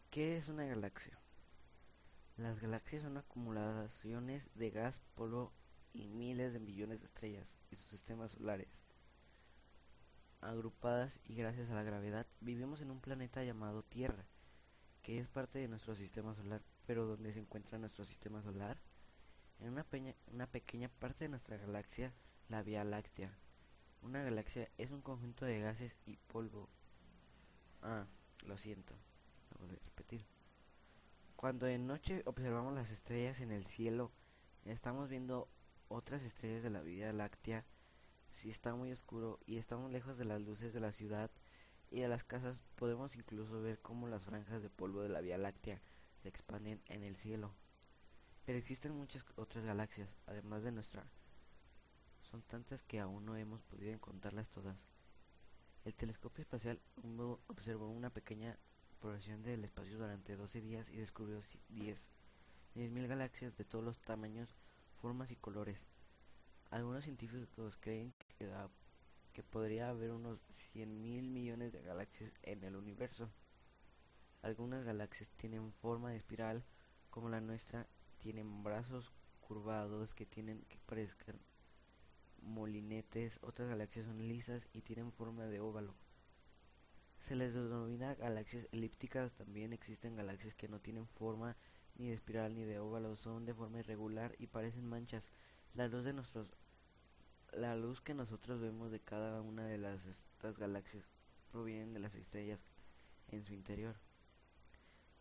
¿Qué 0.09 0.37
es 0.37 0.49
una 0.49 0.65
galaxia? 0.65 1.17
Las 2.37 2.59
galaxias 2.59 3.03
son 3.03 3.17
acumulaciones 3.17 4.49
de 4.55 4.69
gas, 4.69 5.01
polvo 5.15 5.53
y 5.93 6.09
miles 6.09 6.51
de 6.51 6.59
millones 6.59 6.99
de 6.99 7.07
estrellas 7.07 7.57
y 7.71 7.77
sus 7.77 7.89
sistemas 7.89 8.33
solares. 8.33 8.67
Agrupadas 10.41 11.19
y 11.23 11.35
gracias 11.35 11.69
a 11.69 11.75
la 11.75 11.83
gravedad, 11.83 12.27
vivimos 12.41 12.81
en 12.81 12.91
un 12.91 12.99
planeta 12.99 13.43
llamado 13.43 13.83
Tierra, 13.83 14.25
que 15.01 15.17
es 15.17 15.29
parte 15.29 15.59
de 15.59 15.69
nuestro 15.69 15.95
sistema 15.95 16.35
solar, 16.35 16.61
pero 16.85 17.05
¿dónde 17.05 17.31
se 17.31 17.39
encuentra 17.39 17.79
nuestro 17.79 18.03
sistema 18.03 18.41
solar? 18.41 18.81
En 19.59 19.69
una, 19.69 19.85
una 20.27 20.47
pequeña 20.47 20.89
parte 20.89 21.23
de 21.23 21.29
nuestra 21.29 21.55
galaxia, 21.55 22.13
la 22.49 22.63
Vía 22.63 22.83
Láctea, 22.83 23.31
una 24.01 24.21
galaxia 24.21 24.69
es 24.77 24.91
un 24.91 25.01
conjunto 25.01 25.45
de 25.45 25.59
gases 25.59 25.97
y 26.05 26.17
polvo. 26.17 26.69
Ah, 27.81 28.05
lo 28.43 28.55
siento. 28.55 28.93
Vamos 29.51 29.71
a 29.71 29.83
repetir. 29.83 30.34
Cuando 31.35 31.65
de 31.65 31.77
noche 31.77 32.23
observamos 32.25 32.73
las 32.73 32.89
estrellas 32.91 33.39
en 33.41 33.51
el 33.51 33.65
cielo, 33.65 34.11
estamos 34.65 35.09
viendo 35.09 35.47
otras 35.87 36.23
estrellas 36.23 36.63
de 36.63 36.69
la 36.69 36.81
Vía 36.81 37.13
Láctea. 37.13 37.65
Si 38.31 38.49
está 38.49 38.73
muy 38.75 38.91
oscuro 38.91 39.39
y 39.45 39.57
estamos 39.57 39.91
lejos 39.91 40.17
de 40.17 40.25
las 40.25 40.41
luces 40.41 40.73
de 40.73 40.79
la 40.79 40.91
ciudad 40.91 41.29
y 41.91 41.99
de 41.99 42.07
las 42.07 42.23
casas, 42.23 42.63
podemos 42.75 43.15
incluso 43.15 43.61
ver 43.61 43.79
cómo 43.79 44.07
las 44.07 44.23
franjas 44.23 44.61
de 44.61 44.69
polvo 44.69 45.01
de 45.01 45.09
la 45.09 45.21
Vía 45.21 45.37
Láctea 45.37 45.81
se 46.21 46.29
expanden 46.29 46.81
en 46.87 47.03
el 47.03 47.15
cielo. 47.15 47.53
Pero 48.45 48.57
existen 48.57 48.93
muchas 48.93 49.25
otras 49.35 49.65
galaxias, 49.65 50.09
además 50.25 50.63
de 50.63 50.71
nuestra 50.71 51.05
son 52.35 52.41
tantas 52.41 52.83
que 52.83 52.99
aún 52.99 53.25
no 53.25 53.37
hemos 53.37 53.61
podido 53.63 53.93
encontrarlas 53.93 54.49
todas. 54.49 54.75
El 55.85 55.93
telescopio 55.93 56.41
espacial 56.41 56.81
observó 57.47 57.87
una 57.87 58.09
pequeña 58.09 58.57
porción 59.05 59.43
del 59.43 59.63
espacio 59.63 59.99
durante 59.99 60.35
12 60.35 60.61
días 60.61 60.89
y 60.89 60.97
descubrió 60.97 61.39
10, 61.69 62.07
10.000 62.73 63.07
galaxias 63.07 63.55
de 63.55 63.63
todos 63.63 63.85
los 63.85 63.99
tamaños, 63.99 64.55
formas 64.99 65.29
y 65.29 65.35
colores. 65.35 65.77
Algunos 66.71 67.03
científicos 67.03 67.77
creen 67.79 68.15
que, 68.17 68.49
que 69.31 69.43
podría 69.43 69.89
haber 69.89 70.09
unos 70.09 70.39
100.000 70.73 70.87
millones 71.21 71.71
de 71.71 71.83
galaxias 71.83 72.31
en 72.41 72.63
el 72.63 72.75
universo. 72.75 73.29
Algunas 74.41 74.83
galaxias 74.83 75.29
tienen 75.37 75.71
forma 75.71 76.09
de 76.09 76.17
espiral, 76.17 76.63
como 77.11 77.29
la 77.29 77.41
nuestra, 77.41 77.85
tienen 78.17 78.63
brazos 78.63 79.11
curvados 79.39 80.15
que 80.15 80.25
tienen 80.25 80.65
que 80.67 80.79
parezcan 80.87 81.39
molinetes, 82.41 83.37
otras 83.43 83.69
galaxias 83.69 84.07
son 84.07 84.27
lisas 84.27 84.67
y 84.73 84.81
tienen 84.81 85.11
forma 85.11 85.45
de 85.45 85.59
óvalo. 85.59 85.93
Se 87.25 87.35
les 87.35 87.55
denomina 87.55 88.13
galaxias 88.13 88.67
elípticas, 88.71 89.33
también 89.33 89.73
existen 89.73 90.15
galaxias 90.15 90.53
que 90.53 90.67
no 90.67 90.79
tienen 90.79 91.07
forma 91.07 91.57
ni 91.95 92.09
de 92.09 92.13
espiral 92.13 92.53
ni 92.53 92.65
de 92.65 92.77
óvalo, 92.77 93.15
son 93.15 93.45
de 93.45 93.53
forma 93.55 93.79
irregular 93.79 94.35
y 94.37 94.45
parecen 94.45 94.85
manchas. 94.85 95.23
La 95.73 95.87
luz 95.87 96.03
de 96.03 96.13
nuestros 96.13 96.51
la 97.51 97.75
luz 97.75 97.99
que 98.01 98.13
nosotros 98.13 98.61
vemos 98.61 98.91
de 98.91 98.99
cada 98.99 99.41
una 99.41 99.65
de 99.65 99.79
las 99.79 100.05
estas 100.05 100.59
galaxias 100.59 101.03
provienen 101.51 101.93
de 101.93 101.99
las 101.99 102.13
estrellas 102.13 102.59
en 103.29 103.43
su 103.43 103.53
interior. 103.53 103.95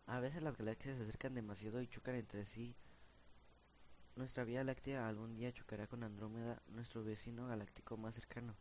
A 0.05 0.19
veces 0.19 0.43
las 0.43 0.57
galaxias 0.57 0.97
se 0.97 1.03
acercan 1.05 1.33
demasiado 1.33 1.81
y 1.81 1.87
chocan 1.87 2.13
entre 2.13 2.45
sí 2.45 2.75
nuestra 4.15 4.43
Vía 4.43 4.63
Láctea 4.63 5.07
algún 5.07 5.33
día 5.33 5.51
chocará 5.53 5.87
con 5.87 6.03
Andrómeda, 6.03 6.61
nuestro 6.67 7.03
vecino 7.03 7.47
galáctico 7.47 7.97
más 7.97 8.13
cercano. 8.13 8.55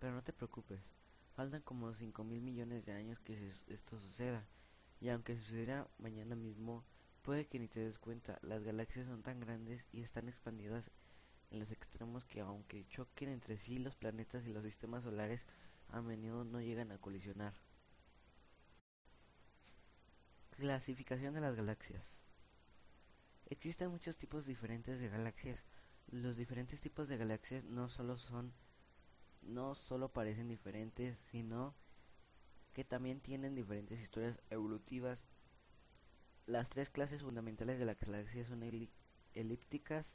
Pero 0.00 0.14
no 0.14 0.22
te 0.24 0.32
preocupes, 0.32 0.80
faltan 1.36 1.60
como 1.60 1.92
5 1.92 2.24
mil 2.24 2.40
millones 2.40 2.86
de 2.86 2.92
años 2.92 3.20
que 3.20 3.52
esto 3.66 4.00
suceda, 4.00 4.48
y 5.00 5.10
aunque 5.10 5.36
sucediera 5.36 5.86
mañana 5.98 6.34
mismo, 6.34 6.82
puede 7.20 7.46
que 7.46 7.58
ni 7.58 7.68
te 7.68 7.80
des 7.80 7.98
cuenta, 7.98 8.38
las 8.40 8.64
galaxias 8.64 9.06
son 9.06 9.22
tan 9.22 9.38
grandes 9.38 9.84
y 9.92 10.00
están 10.00 10.28
expandidas 10.28 10.90
en 11.50 11.60
los 11.60 11.70
extremos 11.70 12.24
que 12.24 12.40
aunque 12.40 12.88
choquen 12.88 13.28
entre 13.28 13.58
sí 13.58 13.78
los 13.78 13.96
planetas 13.96 14.46
y 14.46 14.52
los 14.54 14.64
sistemas 14.64 15.04
solares, 15.04 15.44
a 15.88 16.00
menudo 16.00 16.44
no 16.44 16.62
llegan 16.62 16.90
a 16.90 16.98
colisionar. 16.98 17.52
Clasificación 20.50 21.34
de 21.34 21.42
las 21.42 21.54
galaxias. 21.54 22.16
Existen 23.44 23.90
muchos 23.90 24.16
tipos 24.16 24.46
diferentes 24.46 24.98
de 24.98 25.10
galaxias. 25.10 25.66
Los 26.06 26.38
diferentes 26.38 26.80
tipos 26.80 27.08
de 27.08 27.18
galaxias 27.18 27.62
no 27.64 27.90
solo 27.90 28.16
son 28.16 28.54
no 29.46 29.74
solo 29.74 30.08
parecen 30.08 30.48
diferentes, 30.48 31.18
sino 31.30 31.74
que 32.72 32.84
también 32.84 33.20
tienen 33.20 33.54
diferentes 33.54 34.00
historias 34.00 34.38
evolutivas. 34.50 35.24
Las 36.46 36.68
tres 36.68 36.90
clases 36.90 37.22
fundamentales 37.22 37.78
de 37.78 37.86
las 37.86 37.98
galaxias 37.98 38.48
son 38.48 38.62
elípticas, 39.34 40.14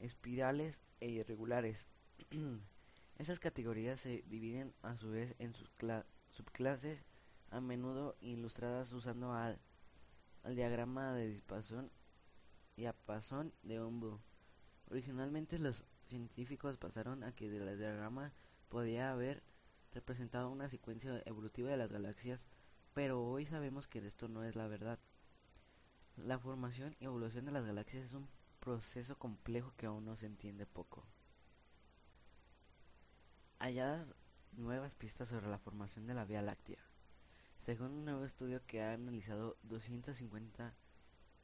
espirales 0.00 0.80
e 1.00 1.08
irregulares. 1.08 1.86
Esas 3.18 3.40
categorías 3.40 4.00
se 4.00 4.22
dividen 4.28 4.72
a 4.82 4.96
su 4.96 5.10
vez 5.10 5.34
en 5.38 5.52
sus 5.52 5.70
subclases, 6.30 7.04
a 7.50 7.60
menudo 7.60 8.16
ilustradas 8.20 8.92
usando 8.92 9.32
al, 9.32 9.58
diagrama 10.44 11.12
de 11.12 11.28
dispersión 11.28 11.90
y 12.76 12.86
a 12.86 12.92
pasón 12.92 13.52
de 13.62 13.82
Umbu. 13.82 14.20
Originalmente 14.90 15.58
los 15.58 15.84
científicos 16.08 16.76
pasaron 16.76 17.22
a 17.22 17.32
que 17.32 17.50
del 17.50 17.78
diagrama 17.78 18.32
podía 18.68 19.12
haber 19.12 19.42
representado 19.92 20.50
una 20.50 20.68
secuencia 20.68 21.22
evolutiva 21.26 21.70
de 21.70 21.76
las 21.76 21.92
galaxias, 21.92 22.40
pero 22.94 23.22
hoy 23.22 23.46
sabemos 23.46 23.86
que 23.86 23.98
esto 24.06 24.28
no 24.28 24.44
es 24.44 24.56
la 24.56 24.66
verdad. 24.66 24.98
La 26.16 26.38
formación 26.38 26.96
y 26.98 27.04
evolución 27.04 27.44
de 27.44 27.52
las 27.52 27.64
galaxias 27.64 28.06
es 28.06 28.14
un 28.14 28.28
proceso 28.60 29.18
complejo 29.18 29.72
que 29.76 29.86
aún 29.86 30.04
no 30.04 30.16
se 30.16 30.26
entiende 30.26 30.66
poco. 30.66 31.04
halladas 33.60 34.06
nuevas 34.52 34.94
pistas 34.94 35.28
sobre 35.28 35.48
la 35.48 35.58
formación 35.58 36.06
de 36.06 36.14
la 36.14 36.24
Vía 36.24 36.42
Láctea. 36.42 36.78
Según 37.60 37.92
un 37.92 38.04
nuevo 38.04 38.24
estudio 38.24 38.62
que 38.66 38.82
ha 38.82 38.92
analizado 38.92 39.56
250 39.64 40.74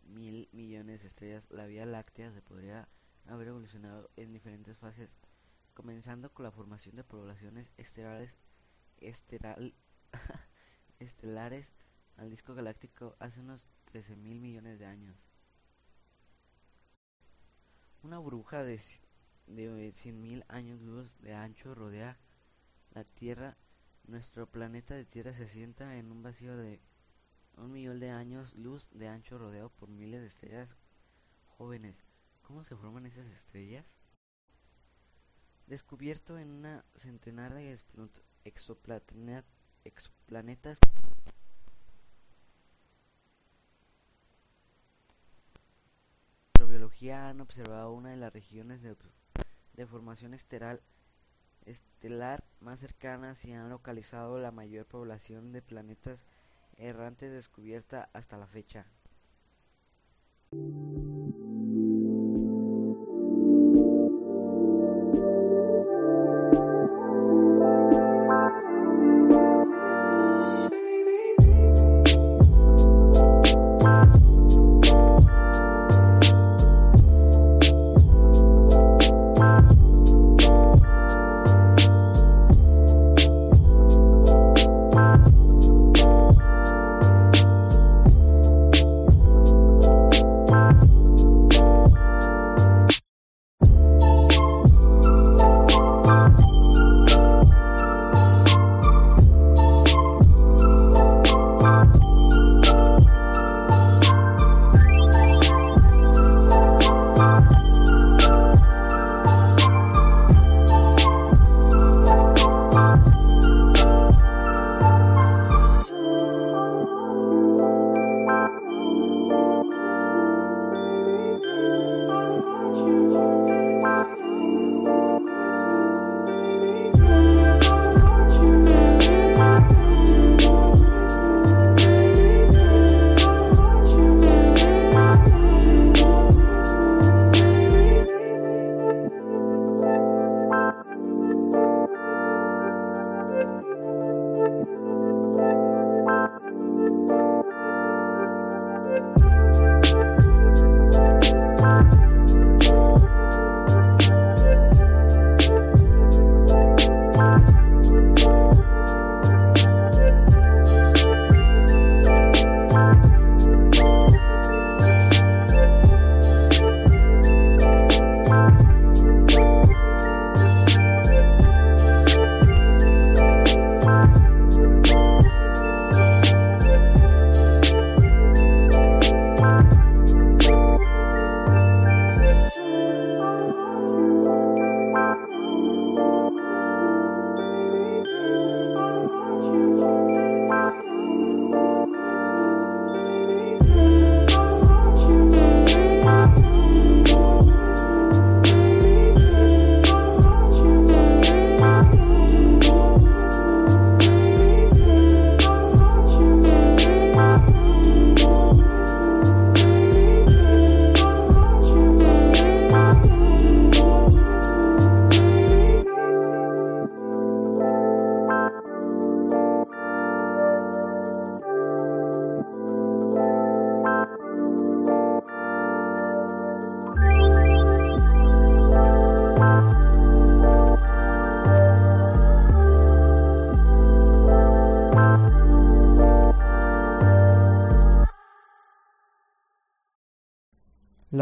mil 0.07 0.49
millones 0.53 1.03
de 1.03 1.09
estrellas, 1.09 1.45
la 1.51 1.67
Vía 1.67 1.87
Láctea 1.87 2.33
se 2.33 2.41
podría 2.41 2.89
haber 3.27 3.49
evolucionado 3.49 4.11
en 4.17 4.33
diferentes 4.33 4.77
fases, 4.79 5.19
comenzando 5.75 6.33
con 6.33 6.45
la 6.45 6.51
formación 6.51 6.97
de 6.97 7.05
poblaciones 7.05 7.71
estelares, 7.77 8.35
estelares 10.99 11.73
al 12.17 12.31
disco 12.31 12.55
galáctico 12.55 13.17
hace 13.19 13.41
unos 13.41 13.67
13 13.87 14.17
mil 14.17 14.41
millones 14.41 14.79
de 14.79 14.87
años. 14.87 15.17
Una 18.03 18.19
bruja 18.19 18.63
de, 18.63 18.81
de 19.47 19.93
100 19.93 20.21
mil 20.21 20.45
años 20.49 20.81
luz 20.81 21.11
de 21.21 21.35
ancho 21.35 21.75
rodea 21.75 22.19
la 22.93 23.05
Tierra. 23.05 23.57
Nuestro 24.07 24.47
planeta 24.47 24.95
de 24.95 25.07
Tierra 25.07 25.33
se 25.33 25.49
sienta 25.49 25.97
en 25.97 26.13
un 26.13 26.23
vacío 26.23 26.57
de 26.57 26.81
un 27.57 27.73
millón 27.73 28.01
de 28.01 28.11
años 28.11 28.55
luz 28.55 28.89
de 28.91 29.09
ancho 29.09 29.39
rodeado 29.39 29.71
por 29.71 29.89
miles 29.89 30.21
de 30.21 30.27
estrellas 30.27 30.69
jóvenes. 31.47 31.97
¿Cómo 32.45 32.63
se 32.63 32.77
forman 32.77 33.07
esas 33.07 33.27
estrellas? 33.27 33.85
Descubierto 35.67 36.39
en 36.39 36.51
una 36.51 36.85
centenar 36.97 37.53
de 37.55 37.77
exoplanetas 39.85 40.79
biología 46.75 47.29
han 47.29 47.41
observado 47.41 47.93
una 47.93 48.11
de 48.11 48.17
las 48.17 48.33
regiones 48.33 48.83
de, 48.83 49.87
formación 49.87 50.35
estelar, 50.35 50.83
estelar 51.65 52.45
más 52.61 52.81
cercanas 52.81 53.45
y 53.45 53.53
han 53.53 53.71
localizado 53.71 54.39
la 54.39 54.51
mayor 54.51 54.85
población 54.85 55.53
de 55.53 55.63
planetas 55.63 56.19
errantes 56.77 57.31
descubierta 57.31 58.11
hasta 58.13 58.37
la 58.37 58.49
fecha. 58.49 58.87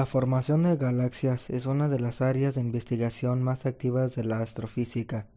La 0.02 0.06
formación 0.06 0.64
de 0.64 0.76
galaxias 0.76 1.48
es 1.48 1.64
una 1.66 1.88
de 1.88 2.00
las 2.00 2.22
áreas 2.22 2.56
de 2.56 2.60
investigación 2.60 3.40
más 3.40 3.66
activas 3.66 4.16
de 4.16 4.24
la 4.24 4.40
astrofísica, 4.40 5.28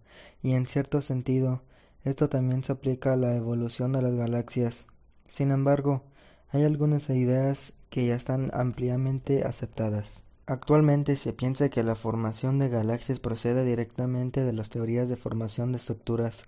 y 0.42 0.54
en 0.54 0.66
cierto 0.66 1.04
sentido, 1.04 1.62
esto 2.04 2.30
también 2.30 2.64
se 2.64 2.72
aplica 2.72 3.14
a 3.14 3.16
la 3.16 3.36
evolución 3.36 3.92
de 3.92 4.02
las 4.02 4.16
galaxias. 4.16 4.88
Sin 5.30 5.52
embargo, 5.52 6.02
hay 6.50 6.64
algunas 6.64 7.12
ideas 7.12 7.74
que 7.92 8.08
ya 8.08 8.16
están 8.16 8.50
ampliamente 8.56 9.44
aceptadas. 9.44 10.24
Actualmente 10.48 11.16
se 11.16 11.32
piensa 11.32 11.70
que 11.70 11.84
la 11.84 11.94
formación 11.94 12.58
de 12.58 12.70
galaxias 12.70 13.20
procede 13.20 13.66
directamente 13.66 14.44
de 14.44 14.54
las 14.54 14.72
teorías 14.72 15.10
de 15.10 15.16
formación 15.16 15.74
de 15.74 15.78
estructuras 15.78 16.46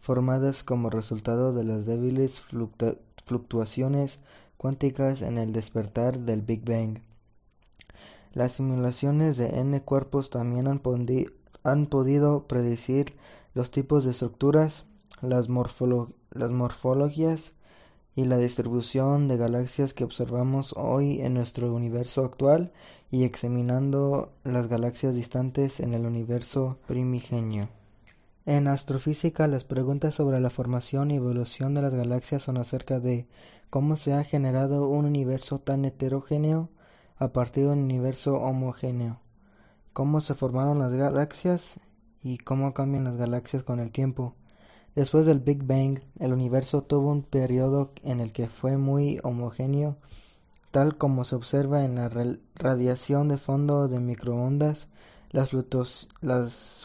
formadas 0.00 0.64
como 0.64 0.90
resultado 0.90 1.54
de 1.54 1.64
las 1.64 1.86
débiles 1.86 2.42
fluctuaciones 3.24 4.18
cuánticas 4.58 5.22
en 5.22 5.38
el 5.38 5.54
despertar 5.54 6.18
del 6.18 6.42
Big 6.42 6.62
Bang. 6.62 6.98
Las 8.34 8.54
simulaciones 8.54 9.36
de 9.36 9.60
n 9.60 9.80
cuerpos 9.82 10.28
también 10.28 10.66
han, 10.66 10.80
podido 11.86 12.46
predecir 12.48 13.14
los 13.54 13.70
tipos 13.70 14.04
de 14.04 14.10
estructuras, 14.10 14.86
las, 15.22 15.48
las 15.48 16.50
morfologías 16.50 17.52
y 18.16 18.24
la 18.24 18.36
distribución 18.36 19.28
de 19.28 19.36
galaxias 19.36 19.94
que 19.94 20.02
observamos 20.02 20.74
hoy 20.76 21.20
en 21.20 21.34
nuestro 21.34 21.72
universo 21.72 22.24
actual 22.24 22.72
y 23.12 23.22
examinando 23.22 24.32
las 24.42 24.66
galaxias 24.66 25.14
distantes 25.14 25.78
en 25.78 25.94
el 25.94 26.04
universo 26.04 26.78
primigenio. 26.88 27.68
En 28.46 28.66
astrofísica, 28.66 29.46
las 29.46 29.62
preguntas 29.62 30.16
sobre 30.16 30.40
la 30.40 30.50
formación 30.50 31.12
y 31.12 31.16
evolución 31.16 31.74
de 31.74 31.82
las 31.82 31.94
galaxias 31.94 32.42
son 32.42 32.56
acerca 32.56 32.98
de 32.98 33.28
cómo 33.70 33.94
se 33.96 34.12
ha 34.12 34.24
generado 34.24 34.88
un 34.88 35.04
universo 35.04 35.60
tan 35.60 35.84
heterogéneo 35.84 36.68
a 37.16 37.32
partir 37.32 37.66
de 37.66 37.72
un 37.72 37.80
universo 37.80 38.34
homogéneo, 38.34 39.20
cómo 39.92 40.20
se 40.20 40.34
formaron 40.34 40.78
las 40.78 40.92
galaxias 40.92 41.80
y 42.22 42.38
cómo 42.38 42.74
cambian 42.74 43.04
las 43.04 43.16
galaxias 43.16 43.62
con 43.62 43.80
el 43.80 43.92
tiempo. 43.92 44.34
Después 44.94 45.26
del 45.26 45.40
Big 45.40 45.64
Bang, 45.64 46.00
el 46.20 46.32
universo 46.32 46.82
tuvo 46.82 47.10
un 47.10 47.22
periodo 47.22 47.92
en 48.02 48.20
el 48.20 48.32
que 48.32 48.48
fue 48.48 48.76
muy 48.76 49.18
homogéneo, 49.24 49.96
tal 50.70 50.96
como 50.96 51.24
se 51.24 51.34
observa 51.34 51.84
en 51.84 51.96
la 51.96 52.10
radiación 52.54 53.28
de 53.28 53.38
fondo 53.38 53.88
de 53.88 54.00
microondas. 54.00 54.88
Las, 55.30 55.50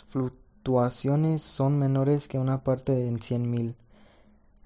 fluctuaciones 0.09 1.41
son 1.43 1.77
menores 1.77 2.27
que 2.27 2.39
una 2.39 2.63
parte 2.63 3.07
en 3.07 3.21
cien 3.21 3.49
mil. 3.49 3.75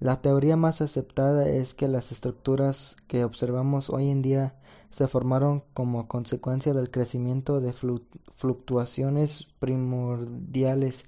La 0.04 0.20
teoría 0.20 0.58
más 0.58 0.82
aceptada 0.82 1.48
es 1.48 1.74
que 1.74 1.88
las 1.88 2.12
estructuras 2.12 2.98
que 3.08 3.24
observamos 3.24 3.90
hoy 3.90 4.10
en 4.10 4.22
día 4.22 4.54
se 4.90 5.08
formaron 5.08 5.64
como 5.74 6.10
consecuencia 6.10 6.74
del 6.74 6.92
crecimiento 6.92 7.62
de 7.62 7.72
fluctuaciones 7.72 9.48
primordiales 9.60 11.06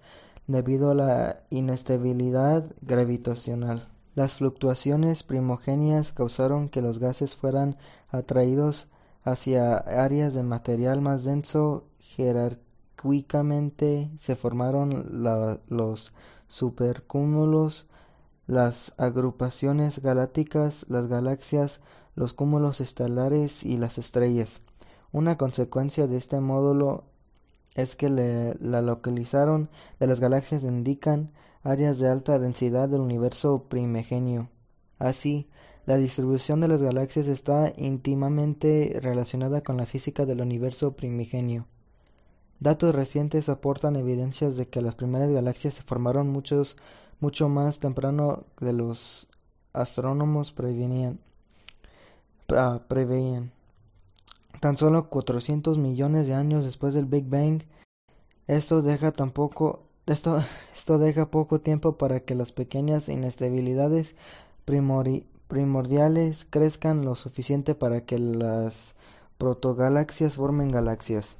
debido 0.47 0.91
a 0.91 0.95
la 0.95 1.41
inestabilidad 1.49 2.71
gravitacional. 2.83 3.89
Las 4.13 4.35
fluctuaciones 4.35 5.23
primogenias 5.23 6.13
causaron 6.13 6.69
que 6.69 6.81
los 6.81 6.99
gases 6.99 7.35
fueran 7.35 7.75
atraídos 8.11 8.87
hacia 9.25 9.75
áreas 9.75 10.33
de 10.33 10.43
material 10.43 11.01
más 11.01 11.25
denso 11.25 11.83
jerárquico 11.99 12.65
se 14.17 14.35
formaron 14.35 15.05
los 15.67 16.13
supercúmulos, 16.47 17.87
las 18.47 18.93
agrupaciones 18.97 19.99
galácticas, 19.99 20.85
las 20.87 21.07
galaxias, 21.07 21.81
los 22.15 22.33
cúmulos 22.33 22.81
estelares 22.81 23.63
y 23.63 23.77
las 23.77 23.97
estrellas. 23.97 24.61
Una 25.11 25.37
consecuencia 25.37 26.07
de 26.07 26.17
este 26.17 26.39
módulo 26.39 27.05
es 27.75 27.95
que 27.95 28.09
la 28.09 28.81
localizaron 28.81 29.69
de 29.99 30.07
las 30.07 30.19
galaxias 30.19 30.63
indican 30.63 31.31
áreas 31.63 31.99
de 31.99 32.09
alta 32.09 32.39
densidad 32.39 32.87
del 32.87 33.01
universo 33.01 33.63
primigenio. 33.67 34.49
Así, 34.97 35.49
la 35.85 35.97
distribución 35.97 36.61
de 36.61 36.67
las 36.67 36.81
galaxias 36.81 37.27
está 37.27 37.73
íntimamente 37.75 38.97
relacionada 39.01 39.61
con 39.61 39.77
la 39.77 39.85
física 39.85 40.25
del 40.25 40.41
universo 40.41 40.93
primigenio. 40.95 41.67
Datos 42.59 42.95
recientes 42.95 43.49
aportan 43.49 43.95
evidencias 43.95 44.55
de 44.55 44.67
que 44.67 44.81
las 44.81 44.95
primeras 44.95 45.29
galaxias 45.29 45.73
se 45.73 45.83
formaron 45.83 46.29
muchos, 46.29 46.77
mucho 47.19 47.49
más 47.49 47.79
temprano 47.79 48.43
de 48.59 48.73
los 48.73 49.27
astrónomos 49.73 50.51
prevenían, 50.51 51.19
ah, 52.49 52.81
preveían. 52.87 53.51
Tan 54.61 54.77
solo 54.77 55.09
400 55.09 55.77
millones 55.77 56.27
de 56.27 56.33
años 56.33 56.63
después 56.63 56.93
del 56.93 57.05
Big 57.05 57.27
Bang, 57.27 57.63
esto 58.47 58.81
deja 58.81 59.11
tampoco 59.11 59.85
esto, 60.05 60.43
esto 60.75 60.97
deja 60.97 61.31
poco 61.31 61.59
tiempo 61.61 61.97
para 61.97 62.19
que 62.21 62.35
las 62.35 62.51
pequeñas 62.51 63.09
inestabilidades 63.09 64.15
primordiales 65.47 66.47
crezcan 66.49 67.05
lo 67.05 67.15
suficiente 67.15 67.75
para 67.75 68.01
que 68.01 68.17
las 68.17 68.95
protogalaxias 69.37 70.35
formen 70.35 70.71
galaxias. 70.71 71.37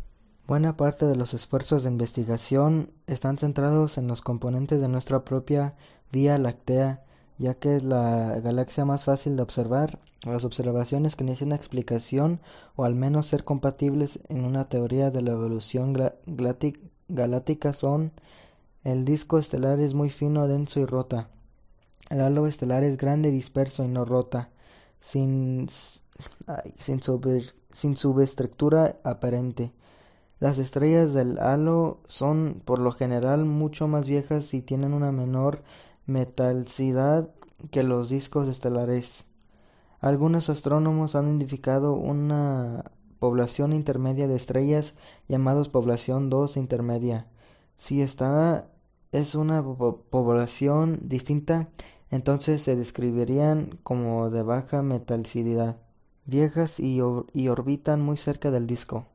Buena 0.48 0.78
parte 0.78 1.08
de 1.08 1.16
los 1.16 1.34
esfuerzos 1.34 1.84
de 1.84 1.90
investigación 1.90 2.92
están 3.08 3.40
centrados 3.40 3.98
en 3.98 4.08
los 4.08 4.22
componentes 4.22 4.80
de 4.80 4.88
nuestra 4.88 5.26
propia 5.26 5.74
Vía 6.12 6.38
Láctea, 6.38 7.04
ya 7.40 7.56
que 7.56 7.78
es 7.78 7.84
la 7.84 8.40
galaxia 8.42 8.86
más 8.86 9.06
fácil 9.06 9.38
de 9.38 9.42
observar. 9.42 9.98
Las 10.24 10.46
observaciones 10.46 11.16
que 11.16 11.24
necesitan 11.24 11.54
explicación 11.54 12.42
o 12.76 12.86
al 12.86 12.94
menos 12.94 13.26
ser 13.26 13.44
compatibles 13.44 14.20
en 14.30 14.46
una 14.46 14.70
teoría 14.70 15.10
de 15.10 15.24
la 15.24 15.32
evolución 15.32 15.96
galáctica 17.08 17.74
son 17.74 18.12
el 18.84 19.04
disco 19.04 19.40
estelar 19.40 19.80
es 19.80 19.96
muy 19.96 20.12
fino, 20.12 20.48
denso 20.48 20.80
y 20.80 20.86
rota. 20.86 21.28
El 22.12 22.22
halo 22.22 22.46
estelar 22.46 22.84
es 22.84 22.98
grande, 22.98 23.32
disperso 23.32 23.84
y 23.84 23.88
no 23.88 24.06
rota, 24.06 24.52
sin, 25.00 25.68
sin, 26.78 27.02
sin 27.72 27.96
subestructura 27.96 29.00
aparente. 29.04 29.74
Las 30.40 30.58
estrellas 30.60 31.14
del 31.14 31.40
halo 31.40 32.02
son 32.08 32.62
por 32.66 32.80
lo 32.80 32.92
general 32.92 33.46
mucho 33.46 33.88
más 33.88 34.08
viejas 34.08 34.54
y 34.54 34.62
tienen 34.62 34.94
una 34.94 35.12
menor 35.12 35.64
metalicidad 36.06 37.30
que 37.72 37.84
los 37.84 38.10
discos 38.10 38.50
estelares. 38.50 39.26
Algunos 40.02 40.50
astrónomos 40.50 41.16
han 41.16 41.30
identificado 41.30 41.96
una 41.96 42.84
población 43.20 43.74
intermedia 43.74 44.28
de 44.28 44.36
estrellas 44.36 44.94
llamados 45.28 45.70
población 45.70 46.30
2 46.30 46.58
intermedia. 46.58 47.28
Si 47.78 48.02
esta 48.02 48.68
es 49.14 49.36
una 49.36 49.64
población 49.64 51.00
distinta, 51.04 51.70
entonces 52.12 52.62
se 52.62 52.76
describirían 52.76 53.80
como 53.84 54.30
de 54.30 54.44
baja 54.44 54.84
metalicidad, 54.84 55.78
viejas 56.26 56.80
y 56.80 57.00
orbitan 57.00 58.02
muy 58.02 58.18
cerca 58.18 58.52
del 58.52 58.68
disco. 58.68 59.06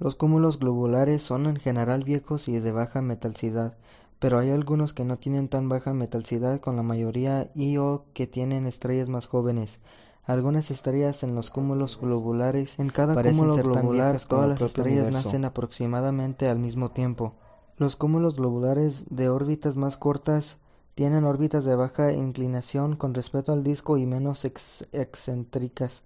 Los 0.00 0.14
cúmulos 0.14 0.58
globulares 0.58 1.20
son 1.22 1.44
en 1.44 1.56
general 1.56 2.04
viejos 2.04 2.48
y 2.48 2.58
de 2.58 2.72
baja 2.72 3.02
metalicidad, 3.02 3.76
pero 4.18 4.38
hay 4.38 4.48
algunos 4.48 4.94
que 4.94 5.04
no 5.04 5.18
tienen 5.18 5.48
tan 5.48 5.68
baja 5.68 5.92
metalicidad 5.92 6.58
con 6.58 6.76
la 6.76 6.82
mayoría 6.82 7.50
y 7.54 7.76
o 7.76 8.06
que 8.14 8.26
tienen 8.26 8.66
estrellas 8.66 9.10
más 9.10 9.26
jóvenes. 9.26 9.78
Algunas 10.24 10.70
estrellas 10.70 11.22
en 11.22 11.34
los 11.34 11.50
cúmulos 11.50 12.00
globulares, 12.00 12.78
en 12.78 12.88
cada 12.88 13.14
cúmulo 13.22 13.56
globular 13.56 14.18
todas 14.26 14.48
las 14.48 14.62
estrellas 14.62 15.12
nacen 15.12 15.44
aproximadamente 15.44 16.48
al 16.48 16.58
mismo 16.58 16.92
tiempo. 16.92 17.34
Los 17.76 17.96
cúmulos 17.96 18.36
globulares 18.36 19.04
de 19.10 19.28
órbitas 19.28 19.76
más 19.76 19.98
cortas 19.98 20.56
tienen 20.94 21.24
órbitas 21.24 21.66
de 21.66 21.76
baja 21.76 22.14
inclinación 22.14 22.96
con 22.96 23.12
respecto 23.12 23.52
al 23.52 23.64
disco 23.64 23.98
y 23.98 24.06
menos 24.06 24.46
excéntricas 24.46 26.04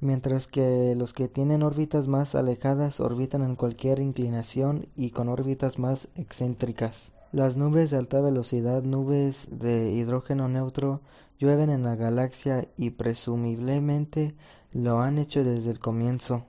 mientras 0.00 0.46
que 0.46 0.94
los 0.96 1.12
que 1.12 1.28
tienen 1.28 1.62
órbitas 1.62 2.08
más 2.08 2.34
alejadas 2.34 3.00
orbitan 3.00 3.42
en 3.42 3.56
cualquier 3.56 3.98
inclinación 4.00 4.88
y 4.96 5.10
con 5.10 5.28
órbitas 5.28 5.78
más 5.78 6.08
excéntricas. 6.16 7.12
Las 7.32 7.56
nubes 7.56 7.90
de 7.90 7.98
alta 7.98 8.20
velocidad, 8.20 8.82
nubes 8.82 9.48
de 9.50 9.92
hidrógeno 9.92 10.48
neutro, 10.48 11.00
llueven 11.38 11.70
en 11.70 11.82
la 11.82 11.96
galaxia 11.96 12.68
y 12.76 12.90
presumiblemente 12.90 14.34
lo 14.72 15.00
han 15.00 15.18
hecho 15.18 15.44
desde 15.44 15.70
el 15.70 15.78
comienzo. 15.78 16.44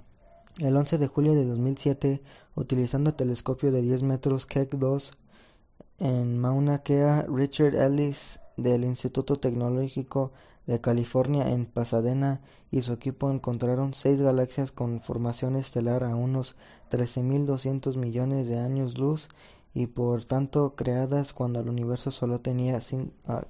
El 0.59 0.75
11 0.75 0.97
de 0.97 1.07
julio 1.07 1.33
de 1.33 1.45
2007, 1.45 2.21
utilizando 2.55 3.13
telescopio 3.13 3.71
de 3.71 3.81
10 3.81 4.03
metros 4.03 4.45
Keck 4.45 4.71
2 4.71 5.11
en 5.99 6.37
Mauna 6.37 6.83
Kea, 6.83 7.25
Richard 7.27 7.75
Ellis 7.75 8.39
del 8.55 8.83
Instituto 8.83 9.39
Tecnológico 9.39 10.31
de 10.67 10.81
California 10.81 11.49
en 11.49 11.65
Pasadena 11.65 12.41
y 12.69 12.81
su 12.81 12.93
equipo 12.93 13.31
encontraron 13.31 13.93
seis 13.93 14.21
galaxias 14.21 14.71
con 14.71 15.01
formación 15.01 15.55
estelar 15.55 16.03
a 16.03 16.15
unos 16.15 16.55
13.200 16.91 17.95
millones 17.95 18.49
de 18.49 18.59
años 18.59 18.97
luz 18.97 19.29
y 19.73 19.87
por 19.87 20.25
tanto 20.25 20.75
creadas 20.75 21.33
cuando 21.33 21.61
el 21.61 21.69
universo 21.69 22.11
solo 22.11 22.41
tenía 22.41 22.79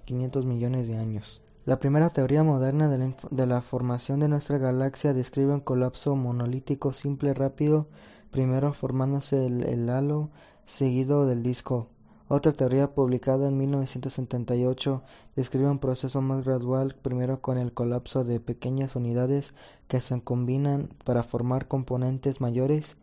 500 0.05 0.45
millones 0.45 0.87
de 0.87 0.97
años. 0.97 1.41
La 1.65 1.79
primera 1.79 2.09
teoría 2.09 2.43
moderna 2.43 2.87
de 2.87 3.45
la, 3.45 3.61
formación 3.61 4.21
de 4.21 4.29
nuestra 4.29 4.57
galaxia 4.57 5.13
describe 5.13 5.53
un 5.53 5.59
colapso 5.59 6.15
monolítico 6.15 6.93
simple 6.93 7.33
rápido, 7.33 7.87
primero 8.31 8.73
formándose 8.73 9.47
el 9.47 9.89
halo 9.89 10.29
seguido 10.65 11.25
del 11.25 11.43
disco 11.43 11.89
otra 12.29 12.51
teoría 12.51 12.93
publicada 12.93 13.47
en 13.47 13.57
1978 13.57 15.01
describe 15.37 15.69
un 15.69 15.79
proceso 15.79 16.21
más 16.21 16.43
gradual, 16.43 16.95
primero 17.01 17.41
con 17.41 17.57
el 17.57 17.71
colapso 17.71 18.25
de 18.25 18.41
pequeñas 18.41 18.97
unidades 18.97 19.53
que 19.87 20.01
se 20.01 20.21
combinan 20.21 20.89
para 21.05 21.23
formar 21.23 21.69
componentes 21.69 22.41
mayores. 22.41 22.97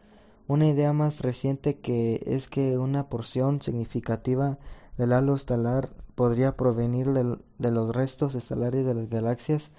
Una 0.47 0.69
idea 0.69 0.93
más 0.93 1.23
reciente 1.23 1.79
que 1.79 2.23
es 2.27 2.49
que 2.49 2.77
una 2.77 3.09
porción 3.09 3.63
significativa 3.63 4.59
del 4.99 5.15
halo 5.15 5.35
estelar 5.35 5.89
podría 6.15 6.55
provenir 6.57 7.09
de 7.09 7.71
los 7.71 7.95
restos 7.95 8.35
estelares 8.35 8.85
de 8.85 8.95
las 8.95 9.09
galaxias 9.09 9.71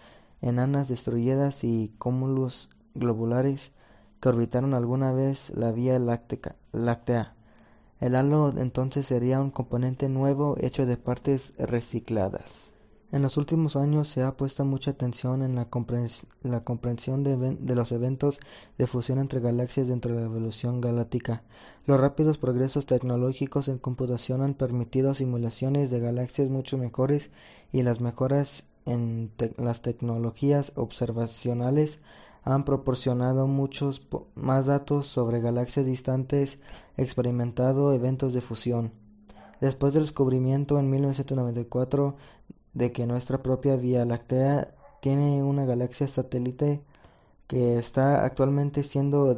enanas 0.42 0.88
destruidas 0.88 1.64
y 1.64 1.94
cúmulos 2.00 2.70
globulares 2.96 3.74
que 4.20 4.30
orbitaron 4.30 4.74
alguna 4.74 5.14
vez 5.14 5.52
la 5.52 5.72
Vía 5.72 6.00
Láctea. 6.00 7.35
El 8.00 8.16
halo 8.16 8.54
entonces 8.58 9.06
sería 9.06 9.40
un 9.40 9.52
componente 9.52 10.10
nuevo 10.10 10.58
hecho 10.60 10.86
de 10.86 10.98
partes 10.98 11.54
recicladas. 11.58 12.72
En 13.12 13.22
los 13.22 13.38
últimos 13.38 13.78
años 13.78 14.10
se 14.10 14.24
ha 14.24 14.36
puesto 14.36 14.66
mucha 14.66 14.92
atención 14.92 15.42
en 15.42 15.56
la, 15.56 15.70
comprensión 15.70 17.24
de, 17.24 17.76
los 17.76 17.92
eventos 17.94 18.40
de 18.78 18.88
fusión 18.88 19.20
entre 19.20 19.40
galaxias 19.40 19.88
dentro 19.88 20.14
de 20.14 20.20
la 20.20 20.26
evolución 20.26 20.82
galáctica. 20.82 21.44
Los 21.86 21.98
rápidos 22.00 22.38
progresos 22.38 22.88
tecnológicos 22.88 23.70
en 23.70 23.78
computación 23.78 24.42
han 24.42 24.56
permitido 24.56 25.16
simulaciones 25.16 25.92
de 25.92 26.02
galaxias 26.02 26.50
mucho 26.50 26.78
mejores 26.78 27.32
y 27.72 27.84
las 27.84 28.02
mejoras 28.02 28.66
en 28.86 29.32
las 29.58 29.82
tecnologías 29.82 30.74
observacionales 30.76 32.00
han 32.46 32.64
proporcionado 32.64 33.48
muchos 33.48 34.08
más 34.36 34.68
datos 34.68 35.08
sobre 35.08 35.42
galaxias 35.42 35.86
distantes 35.88 36.60
experimentado 36.96 37.92
eventos 37.92 38.34
de 38.34 38.42
fusión. 38.42 38.92
Después 39.60 39.94
del 39.94 40.04
descubrimiento 40.04 40.80
en 40.80 40.90
1994 40.92 42.16
de 42.74 42.92
que 42.92 43.08
nuestra 43.08 43.42
propia 43.42 43.76
Vía 43.78 44.06
Láctea 44.06 44.76
tiene 45.02 45.44
una 45.44 45.66
galaxia 45.66 46.08
satélite 46.08 46.84
que 47.48 47.80
está 47.80 48.24
actualmente 48.24 48.84
siendo 48.84 49.34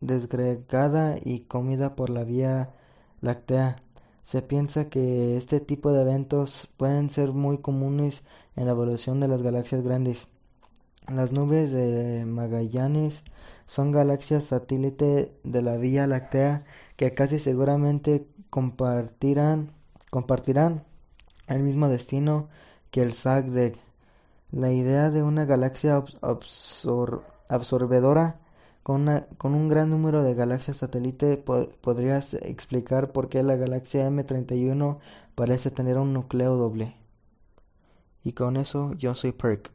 desgregada 0.00 1.16
y 1.22 1.40
comida 1.40 1.94
por 1.94 2.10
la 2.10 2.24
Vía 2.24 2.74
Láctea. 3.20 3.76
Se 4.24 4.42
piensa 4.42 4.88
que 4.88 5.36
este 5.36 5.60
tipo 5.60 5.92
de 5.92 6.02
eventos 6.02 6.68
pueden 6.76 7.10
ser 7.10 7.32
muy 7.32 7.58
comunes 7.58 8.24
en 8.56 8.64
la 8.64 8.72
evolución 8.72 9.20
de 9.20 9.28
las 9.28 9.42
galaxias 9.42 9.82
grandes. 9.82 10.33
Las 11.08 11.32
nubes 11.32 11.70
de 11.70 12.24
Magallanes 12.24 13.24
son 13.66 13.92
galaxias 13.92 14.44
satélite 14.44 15.36
de 15.44 15.62
la 15.62 15.76
Vía 15.76 16.06
Láctea 16.06 16.64
que 16.96 17.12
casi 17.12 17.38
seguramente 17.38 18.26
compartirán, 18.48 19.72
compartirán 20.10 20.84
el 21.46 21.62
mismo 21.62 21.88
destino 21.88 22.48
que 22.90 23.02
el 23.02 23.12
SAG 23.12 23.74
La 24.50 24.72
idea 24.72 25.10
de 25.10 25.22
una 25.22 25.44
galaxia 25.44 26.02
absorbedora 27.48 28.40
con, 28.82 29.26
con, 29.36 29.54
un 29.54 29.68
gran 29.68 29.90
número 29.90 30.22
de 30.22 30.34
galaxias 30.34 30.78
satélite 30.78 31.36
podría 31.36 32.18
explicar 32.18 33.12
por 33.12 33.28
qué 33.28 33.42
la 33.42 33.56
galaxia 33.56 34.08
M31 34.08 34.98
parece 35.34 35.70
tener 35.70 35.98
un 35.98 36.14
núcleo 36.14 36.56
doble. 36.56 36.96
Y 38.22 38.32
con 38.32 38.56
eso 38.56 38.94
yo 38.94 39.14
soy 39.14 39.32
Perk. 39.32 39.73